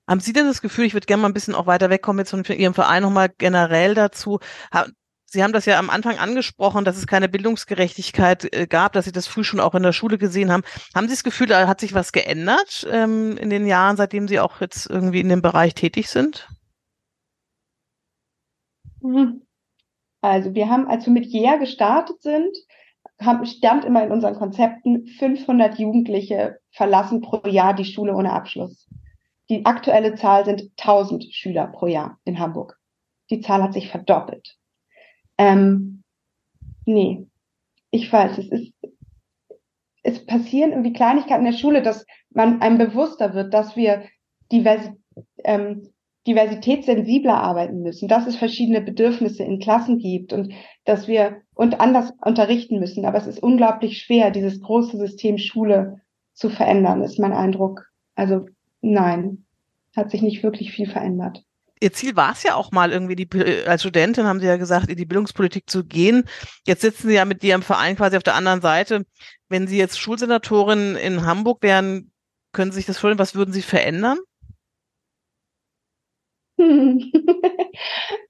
Haben 0.08 0.20
Sie 0.20 0.32
denn 0.32 0.46
das 0.46 0.62
Gefühl, 0.62 0.84
ich 0.84 0.94
würde 0.94 1.06
gerne 1.06 1.22
mal 1.22 1.28
ein 1.28 1.34
bisschen 1.34 1.54
auch 1.54 1.66
weiter 1.66 1.90
wegkommen 1.90 2.20
jetzt 2.20 2.30
von 2.30 2.44
Ihrem 2.44 2.74
Verein 2.74 3.02
nochmal 3.02 3.28
generell 3.36 3.94
dazu. 3.94 4.38
Sie 5.28 5.42
haben 5.42 5.52
das 5.52 5.66
ja 5.66 5.78
am 5.78 5.90
Anfang 5.90 6.18
angesprochen, 6.18 6.84
dass 6.84 6.96
es 6.96 7.08
keine 7.08 7.28
Bildungsgerechtigkeit 7.28 8.54
äh, 8.54 8.66
gab, 8.66 8.92
dass 8.92 9.06
Sie 9.06 9.12
das 9.12 9.26
früh 9.26 9.42
schon 9.42 9.58
auch 9.58 9.74
in 9.74 9.82
der 9.82 9.92
Schule 9.92 10.18
gesehen 10.18 10.52
haben. 10.52 10.62
Haben 10.94 11.08
Sie 11.08 11.14
das 11.14 11.24
Gefühl, 11.24 11.48
da 11.48 11.66
hat 11.66 11.80
sich 11.80 11.94
was 11.94 12.12
geändert 12.12 12.86
ähm, 12.90 13.36
in 13.36 13.50
den 13.50 13.66
Jahren, 13.66 13.96
seitdem 13.96 14.28
Sie 14.28 14.38
auch 14.38 14.60
jetzt 14.60 14.88
irgendwie 14.88 15.20
in 15.20 15.28
dem 15.28 15.42
Bereich 15.42 15.74
tätig 15.74 16.08
sind? 16.08 16.48
Mhm. 19.00 19.42
Also 20.20 20.54
wir 20.54 20.68
haben, 20.68 20.88
als 20.88 21.06
wir 21.06 21.12
mit 21.12 21.26
JEA 21.26 21.56
gestartet 21.56 22.22
sind, 22.22 22.56
haben, 23.20 23.44
stand 23.46 23.84
immer 23.84 24.04
in 24.04 24.12
unseren 24.12 24.34
Konzepten, 24.34 25.06
500 25.06 25.78
Jugendliche 25.78 26.58
verlassen 26.70 27.20
pro 27.20 27.46
Jahr 27.48 27.74
die 27.74 27.84
Schule 27.84 28.14
ohne 28.14 28.32
Abschluss. 28.32 28.88
Die 29.48 29.64
aktuelle 29.64 30.14
Zahl 30.14 30.44
sind 30.44 30.70
1000 30.78 31.32
Schüler 31.32 31.68
pro 31.68 31.86
Jahr 31.86 32.18
in 32.24 32.38
Hamburg. 32.38 32.78
Die 33.30 33.40
Zahl 33.40 33.62
hat 33.62 33.72
sich 33.72 33.88
verdoppelt. 33.88 34.56
Ähm, 35.38 36.02
nee, 36.84 37.26
ich 37.90 38.12
weiß, 38.12 38.38
es 38.38 38.48
ist, 38.48 38.72
es 40.02 40.24
passieren 40.26 40.70
irgendwie 40.70 40.92
Kleinigkeiten 40.92 41.44
in 41.44 41.52
der 41.52 41.58
Schule, 41.58 41.82
dass 41.82 42.06
man 42.30 42.60
einem 42.60 42.78
bewusster 42.78 43.34
wird, 43.34 43.54
dass 43.54 43.76
wir 43.76 44.04
Diversi 44.50 44.90
ähm, 45.44 45.90
diversitätssensibler 46.26 47.34
arbeiten 47.34 47.82
müssen, 47.82 48.08
dass 48.08 48.26
es 48.26 48.36
verschiedene 48.36 48.80
Bedürfnisse 48.80 49.44
in 49.44 49.60
Klassen 49.60 49.98
gibt 49.98 50.32
und 50.32 50.52
dass 50.84 51.06
wir 51.06 51.42
und 51.54 51.80
anders 51.80 52.12
unterrichten 52.24 52.80
müssen. 52.80 53.04
Aber 53.04 53.18
es 53.18 53.26
ist 53.26 53.42
unglaublich 53.42 53.98
schwer, 53.98 54.30
dieses 54.30 54.60
große 54.60 54.96
System 54.98 55.38
Schule 55.38 56.00
zu 56.34 56.50
verändern, 56.50 57.02
ist 57.02 57.18
mein 57.18 57.32
Eindruck. 57.32 57.86
Also 58.16 58.46
nein, 58.80 59.46
hat 59.94 60.10
sich 60.10 60.22
nicht 60.22 60.42
wirklich 60.42 60.72
viel 60.72 60.88
verändert. 60.88 61.42
Ihr 61.80 61.92
Ziel 61.92 62.16
war 62.16 62.32
es 62.32 62.42
ja 62.42 62.54
auch 62.54 62.72
mal 62.72 62.90
irgendwie, 62.90 63.16
die, 63.16 63.28
als 63.66 63.82
Studentin 63.82 64.24
haben 64.24 64.40
Sie 64.40 64.46
ja 64.46 64.56
gesagt, 64.56 64.88
in 64.88 64.96
die 64.96 65.04
Bildungspolitik 65.04 65.68
zu 65.68 65.84
gehen. 65.84 66.24
Jetzt 66.66 66.80
sitzen 66.80 67.08
Sie 67.08 67.14
ja 67.14 67.26
mit 67.26 67.44
Ihrem 67.44 67.62
Verein 67.62 67.96
quasi 67.96 68.16
auf 68.16 68.22
der 68.22 68.34
anderen 68.34 68.62
Seite. 68.62 69.04
Wenn 69.48 69.66
Sie 69.66 69.76
jetzt 69.76 69.98
Schulsenatorin 70.00 70.96
in 70.96 71.26
Hamburg 71.26 71.62
wären, 71.62 72.10
können 72.52 72.72
Sie 72.72 72.76
sich 72.76 72.86
das 72.86 72.98
vorstellen, 72.98 73.18
was 73.18 73.34
würden 73.34 73.52
Sie 73.52 73.60
verändern? 73.62 74.18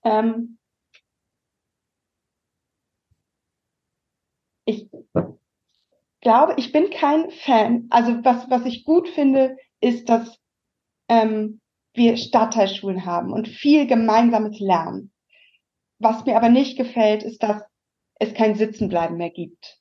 ähm, 0.05 0.59
ich 4.65 4.89
glaube, 6.21 6.55
ich 6.57 6.73
bin 6.73 6.91
kein 6.91 7.31
Fan. 7.31 7.87
Also 7.91 8.25
was, 8.25 8.51
was 8.51 8.65
ich 8.65 8.85
gut 8.85 9.09
finde, 9.09 9.57
ist, 9.87 10.09
dass 10.09 10.39
ähm, 11.09 11.61
wir 11.95 12.17
Stadtteilschulen 12.17 13.07
haben 13.07 13.33
und 13.33 13.49
viel 13.49 13.87
gemeinsames 13.87 14.59
Lernen. 14.59 15.13
Was 15.99 16.27
mir 16.27 16.37
aber 16.37 16.49
nicht 16.49 16.77
gefällt, 16.77 17.23
ist, 17.23 17.43
dass 17.43 17.63
es 18.19 18.35
kein 18.35 18.55
Sitzenbleiben 18.55 19.17
mehr 19.17 19.31
gibt. 19.31 19.79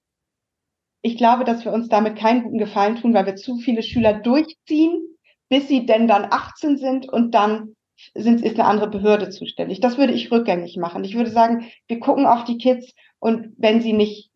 Ich 1.02 1.18
glaube, 1.18 1.44
dass 1.44 1.66
wir 1.66 1.74
uns 1.74 1.90
damit 1.90 2.18
keinen 2.18 2.44
guten 2.44 2.58
Gefallen 2.58 2.96
tun, 2.96 3.14
weil 3.14 3.26
wir 3.26 3.36
zu 3.36 3.58
viele 3.58 3.84
Schüler 3.84 4.14
durchziehen, 4.14 5.18
bis 5.50 5.68
sie 5.68 5.86
denn 5.86 6.08
dann 6.08 6.26
18 6.26 6.78
sind 6.78 7.10
und 7.10 7.32
dann 7.32 7.76
sind, 8.14 8.42
ist 8.44 8.60
eine 8.60 8.68
andere 8.68 8.90
Behörde 8.90 9.30
zuständig. 9.30 9.80
Das 9.80 9.98
würde 9.98 10.14
ich 10.14 10.32
rückgängig 10.32 10.78
machen. 10.78 11.04
Ich 11.04 11.16
würde 11.16 11.30
sagen, 11.30 11.70
wir 11.88 12.00
gucken 12.00 12.26
auf 12.26 12.44
die 12.44 12.58
Kids 12.58 12.94
und 13.20 13.54
wenn 13.58 13.82
sie 13.82 13.94
nicht, 13.94 14.32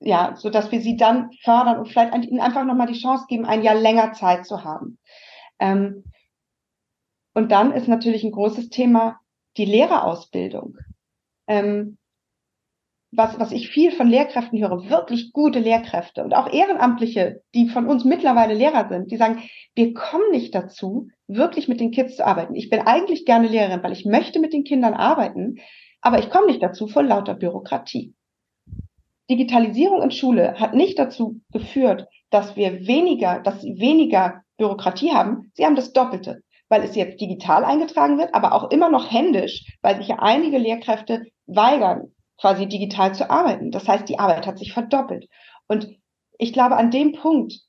ja, 0.00 0.34
so 0.36 0.50
dass 0.50 0.72
wir 0.72 0.80
sie 0.80 0.96
dann 0.96 1.30
fördern 1.42 1.78
und 1.78 1.88
vielleicht 1.88 2.14
ihnen 2.24 2.40
einfach 2.40 2.64
nochmal 2.64 2.86
die 2.86 2.98
Chance 2.98 3.26
geben, 3.28 3.44
ein 3.44 3.62
Jahr 3.62 3.74
länger 3.74 4.12
Zeit 4.12 4.46
zu 4.46 4.64
haben. 4.64 4.98
Ähm, 5.58 6.04
und 7.34 7.52
dann 7.52 7.72
ist 7.72 7.86
natürlich 7.86 8.24
ein 8.24 8.32
großes 8.32 8.70
Thema 8.70 9.20
die 9.56 9.66
Lehrerausbildung. 9.66 10.76
Ähm, 11.46 11.98
was, 13.12 13.38
was 13.40 13.50
ich 13.50 13.68
viel 13.68 13.90
von 13.90 14.08
Lehrkräften 14.08 14.58
höre, 14.60 14.88
wirklich 14.88 15.32
gute 15.32 15.58
Lehrkräfte 15.58 16.22
und 16.22 16.32
auch 16.32 16.52
Ehrenamtliche, 16.52 17.42
die 17.54 17.68
von 17.68 17.86
uns 17.88 18.04
mittlerweile 18.04 18.54
Lehrer 18.54 18.88
sind, 18.88 19.10
die 19.10 19.16
sagen, 19.16 19.42
wir 19.74 19.94
kommen 19.94 20.30
nicht 20.30 20.54
dazu, 20.54 21.08
wirklich 21.26 21.66
mit 21.66 21.80
den 21.80 21.90
Kids 21.90 22.16
zu 22.16 22.26
arbeiten. 22.26 22.54
Ich 22.54 22.70
bin 22.70 22.80
eigentlich 22.80 23.24
gerne 23.24 23.48
Lehrerin, 23.48 23.82
weil 23.82 23.92
ich 23.92 24.04
möchte 24.04 24.38
mit 24.38 24.52
den 24.52 24.64
Kindern 24.64 24.94
arbeiten, 24.94 25.56
aber 26.00 26.20
ich 26.20 26.30
komme 26.30 26.46
nicht 26.46 26.62
dazu 26.62 26.86
vor 26.86 27.02
lauter 27.02 27.34
Bürokratie. 27.34 28.14
Digitalisierung 29.30 30.02
in 30.02 30.10
Schule 30.10 30.56
hat 30.58 30.74
nicht 30.74 30.98
dazu 30.98 31.40
geführt, 31.52 32.08
dass 32.30 32.56
wir 32.56 32.86
weniger, 32.86 33.40
dass 33.40 33.62
sie 33.62 33.78
weniger 33.78 34.42
Bürokratie 34.58 35.12
haben. 35.12 35.52
Sie 35.54 35.64
haben 35.64 35.76
das 35.76 35.92
Doppelte, 35.92 36.42
weil 36.68 36.82
es 36.82 36.96
jetzt 36.96 37.20
digital 37.20 37.64
eingetragen 37.64 38.18
wird, 38.18 38.34
aber 38.34 38.52
auch 38.52 38.70
immer 38.70 38.90
noch 38.90 39.10
händisch, 39.10 39.64
weil 39.82 39.96
sich 39.96 40.08
ja 40.08 40.18
einige 40.18 40.58
Lehrkräfte 40.58 41.24
weigern, 41.46 42.12
quasi 42.38 42.66
digital 42.66 43.14
zu 43.14 43.30
arbeiten. 43.30 43.70
Das 43.70 43.86
heißt, 43.86 44.08
die 44.08 44.18
Arbeit 44.18 44.46
hat 44.46 44.58
sich 44.58 44.72
verdoppelt. 44.72 45.28
Und 45.68 45.88
ich 46.38 46.52
glaube, 46.52 46.76
an 46.76 46.90
dem 46.90 47.12
Punkt 47.12 47.60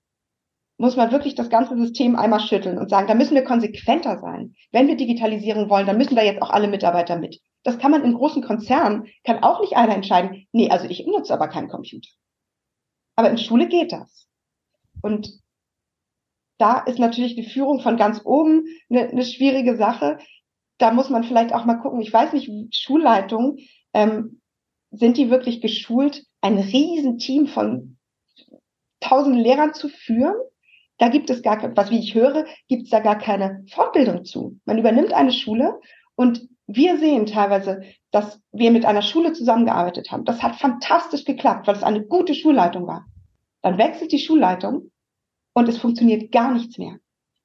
muss 0.78 0.96
man 0.96 1.12
wirklich 1.12 1.36
das 1.36 1.50
ganze 1.50 1.78
System 1.78 2.16
einmal 2.16 2.40
schütteln 2.40 2.80
und 2.80 2.90
sagen, 2.90 3.08
da 3.08 3.14
müssen 3.14 3.36
wir 3.36 3.44
konsequenter 3.44 4.18
sein. 4.20 4.56
Wenn 4.72 4.88
wir 4.88 4.98
Digitalisierung 4.98 5.70
wollen, 5.70 5.86
dann 5.86 5.98
müssen 5.98 6.16
da 6.16 6.24
jetzt 6.24 6.42
auch 6.42 6.50
alle 6.50 6.68
Mitarbeiter 6.68 7.20
mit. 7.20 7.40
Das 7.64 7.78
kann 7.78 7.92
man 7.92 8.04
in 8.04 8.14
großen 8.14 8.44
Konzernen, 8.44 9.08
kann 9.24 9.44
auch 9.44 9.62
nicht 9.62 9.76
einer 9.76 9.96
entscheiden, 9.96 10.48
nee, 10.52 10.70
also 10.70 10.88
ich 10.88 11.06
benutze 11.06 11.34
aber 11.34 11.48
keinen 11.48 11.70
Computer. 11.70 12.10
Aber 13.16 13.30
in 13.30 13.38
Schule 13.38 13.68
geht 13.68 13.92
das. 13.92 14.28
Und 15.02 15.40
da 16.58 16.80
ist 16.80 17.00
natürlich 17.00 17.36
die 17.36 17.50
Führung 17.50 17.80
von 17.80 17.98
ganz 17.98 18.22
oben 18.24 18.66
eine, 18.90 19.10
eine 19.10 19.26
schwierige 19.26 19.76
Sache. 19.76 20.20
Da 20.78 20.92
muss 20.92 21.10
man 21.10 21.24
vielleicht 21.24 21.54
auch 21.54 21.66
mal 21.66 21.76
gucken. 21.76 22.02
Ich 22.02 22.14
weiß 22.14 22.34
nicht, 22.34 22.76
Schulleitungen, 22.76 23.60
ähm, 23.94 24.42
sind 24.92 25.18
die 25.18 25.30
wirklich 25.30 25.62
geschult, 25.62 26.24
ein 26.42 26.58
Riesenteam 26.58 27.48
von 27.48 27.98
tausenden 29.00 29.42
Lehrern 29.42 29.74
zu 29.74 29.90
führen? 29.90 30.36
Da 30.98 31.10
gibt 31.10 31.30
es 31.30 31.42
gar, 31.42 31.76
was 31.76 31.90
wie 31.90 32.00
ich 32.00 32.14
höre, 32.14 32.46
gibt 32.68 32.84
es 32.84 32.90
da 32.90 33.00
gar 33.00 33.18
keine 33.18 33.66
Fortbildung 33.72 34.24
zu. 34.24 34.60
Man 34.66 34.78
übernimmt 34.78 35.14
eine 35.14 35.32
Schule 35.32 35.80
und 36.16 36.48
wir 36.76 36.98
sehen 36.98 37.26
teilweise, 37.26 37.82
dass 38.12 38.40
wir 38.52 38.72
mit 38.72 38.86
einer 38.86 39.02
Schule 39.02 39.34
zusammengearbeitet 39.34 40.12
haben. 40.12 40.26
Das 40.26 40.42
hat 40.44 40.56
fantastisch 40.56 41.26
geklappt, 41.26 41.68
weil 41.68 41.76
es 41.76 41.84
eine 41.84 42.04
gute 42.06 42.34
Schulleitung 42.36 42.88
war. 42.88 43.06
Dann 43.62 43.78
wechselt 43.78 44.12
die 44.12 44.20
Schulleitung 44.20 44.92
und 45.54 45.70
es 45.70 45.78
funktioniert 45.78 46.32
gar 46.32 46.54
nichts 46.54 46.78
mehr. 46.78 46.98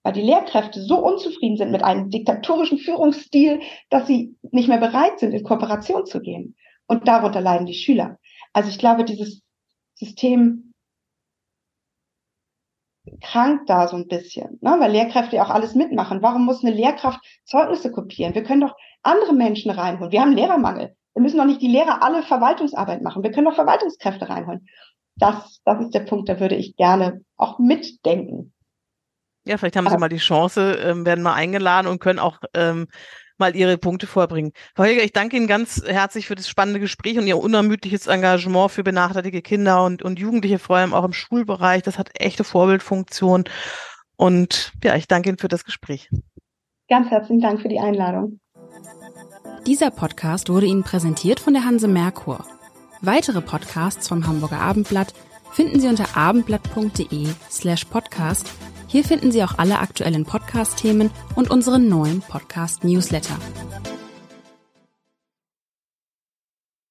Weil 0.03 0.13
die 0.13 0.23
Lehrkräfte 0.23 0.81
so 0.83 0.99
unzufrieden 0.99 1.57
sind 1.57 1.73
mit 1.73 1.83
einem 1.83 2.11
diktatorischen 2.11 2.79
Führungsstil, 2.79 3.61
dass 3.91 4.07
sie 4.07 4.37
nicht 4.51 4.69
mehr 4.69 4.79
bereit 4.79 5.19
sind, 5.19 5.33
in 5.33 5.43
Kooperation 5.43 6.07
zu 6.07 6.21
gehen. 6.21 6.55
Und 6.87 7.09
darunter 7.09 7.41
leiden 7.41 7.67
die 7.67 7.75
Schüler. 7.75 8.19
Also 8.53 8.71
ich 8.71 8.79
glaube, 8.79 9.05
dieses 9.05 9.43
System 9.95 10.66
krankt 13.21 13.69
da 13.71 13.89
so 13.89 13.97
ein 13.97 14.09
bisschen, 14.09 14.59
ne? 14.61 14.77
weil 14.79 14.93
Lehrkräfte 14.93 15.37
ja 15.37 15.45
auch 15.45 15.51
alles 15.51 15.75
mitmachen. 15.75 16.23
Warum 16.23 16.45
muss 16.45 16.65
eine 16.65 16.75
Lehrkraft 16.75 17.21
Zeugnisse 17.45 17.91
kopieren? 17.93 18.35
Wir 18.35 18.43
können 18.43 18.61
doch 18.61 18.75
andere 19.03 19.33
Menschen 19.33 19.71
reinholen. 19.71 20.13
Wir 20.13 20.21
haben 20.21 20.33
Lehrermangel. 20.33 20.95
Wir 21.15 21.23
müssen 21.23 21.39
doch 21.39 21.47
nicht 21.47 21.63
die 21.63 21.69
Lehrer 21.69 22.03
alle 22.03 22.23
Verwaltungsarbeit 22.23 23.03
machen. 23.03 23.23
Wir 23.23 23.31
können 23.31 23.47
doch 23.47 23.55
Verwaltungskräfte 23.55 24.29
reinholen. 24.29 24.67
Das, 25.17 25.61
das 25.65 25.81
ist 25.81 25.95
der 25.95 26.01
Punkt, 26.01 26.29
da 26.29 26.41
würde 26.41 26.57
ich 26.57 26.77
gerne 26.77 27.23
auch 27.37 27.59
mitdenken. 27.59 28.53
Ja, 29.47 29.57
vielleicht 29.57 29.77
haben 29.77 29.89
Sie 29.89 29.97
mal 29.97 30.09
die 30.09 30.17
Chance, 30.17 30.75
ähm, 30.83 31.07
werden 31.07 31.23
mal 31.23 31.35
eingeladen 31.35 31.87
und 31.87 32.01
können 32.01 32.19
auch 32.19 32.39
ähm, 32.53 32.89
mal 33.39 33.57
Ihre 33.57 33.79
Punkte 33.79 34.07
vorbringen. 34.07 34.53
Frau 34.75 34.85
Helger, 34.85 35.03
ich 35.03 35.13
danke 35.13 35.37
Ihnen 35.37 35.47
ganz 35.47 35.83
herzlich 35.87 36.27
für 36.27 36.35
das 36.35 36.49
spannende 36.49 36.81
Gespräch 36.81 37.19
und 37.19 37.27
Ihr 37.27 37.39
unermüdliches 37.39 38.07
Engagement 38.07 38.71
für 38.71 38.83
benachteiligte 38.83 39.43
Kinder 39.43 39.85
und, 39.85 40.03
und 40.03 40.19
Jugendliche, 40.19 40.59
vor 40.59 40.77
allem 40.77 40.95
auch 40.95 41.05
im 41.05 41.13
Schulbereich. 41.13 41.83
Das 41.83 41.99
hat 41.99 42.11
echte 42.21 42.45
Vorbildfunktion. 42.45 43.45
Und 44.17 44.73
ja, 44.83 44.97
ich 44.97 45.09
danke 45.09 45.29
Ihnen 45.29 45.39
für 45.39 45.49
das 45.49 45.65
Gespräch. 45.65 46.09
Ganz 46.89 47.11
herzlichen 47.11 47.41
Dank 47.41 47.61
für 47.61 47.69
die 47.69 47.79
Einladung. 47.79 48.41
Dieser 49.67 49.91
Podcast 49.91 50.49
wurde 50.49 50.67
Ihnen 50.67 50.85
präsentiert 50.85 51.41
von 51.41 51.53
der 51.53 51.65
Hanse 51.65 51.89
Merkur. 51.89 52.45
Weitere 53.03 53.41
Podcasts 53.41 54.09
vom 54.09 54.27
Hamburger 54.27 54.61
Abendblatt 54.61 55.13
finden 55.53 55.81
Sie 55.81 55.89
unter 55.89 56.17
abendblatt.de 56.17 57.27
slash 57.51 57.85
podcast 57.87 58.51
hier 58.87 59.05
finden 59.05 59.33
Sie 59.33 59.43
auch 59.43 59.59
alle 59.59 59.79
aktuellen 59.79 60.25
Podcast-Themen 60.25 61.11
und 61.35 61.51
unseren 61.51 61.89
neuen 61.89 62.21
Podcast-Newsletter. 62.21 63.37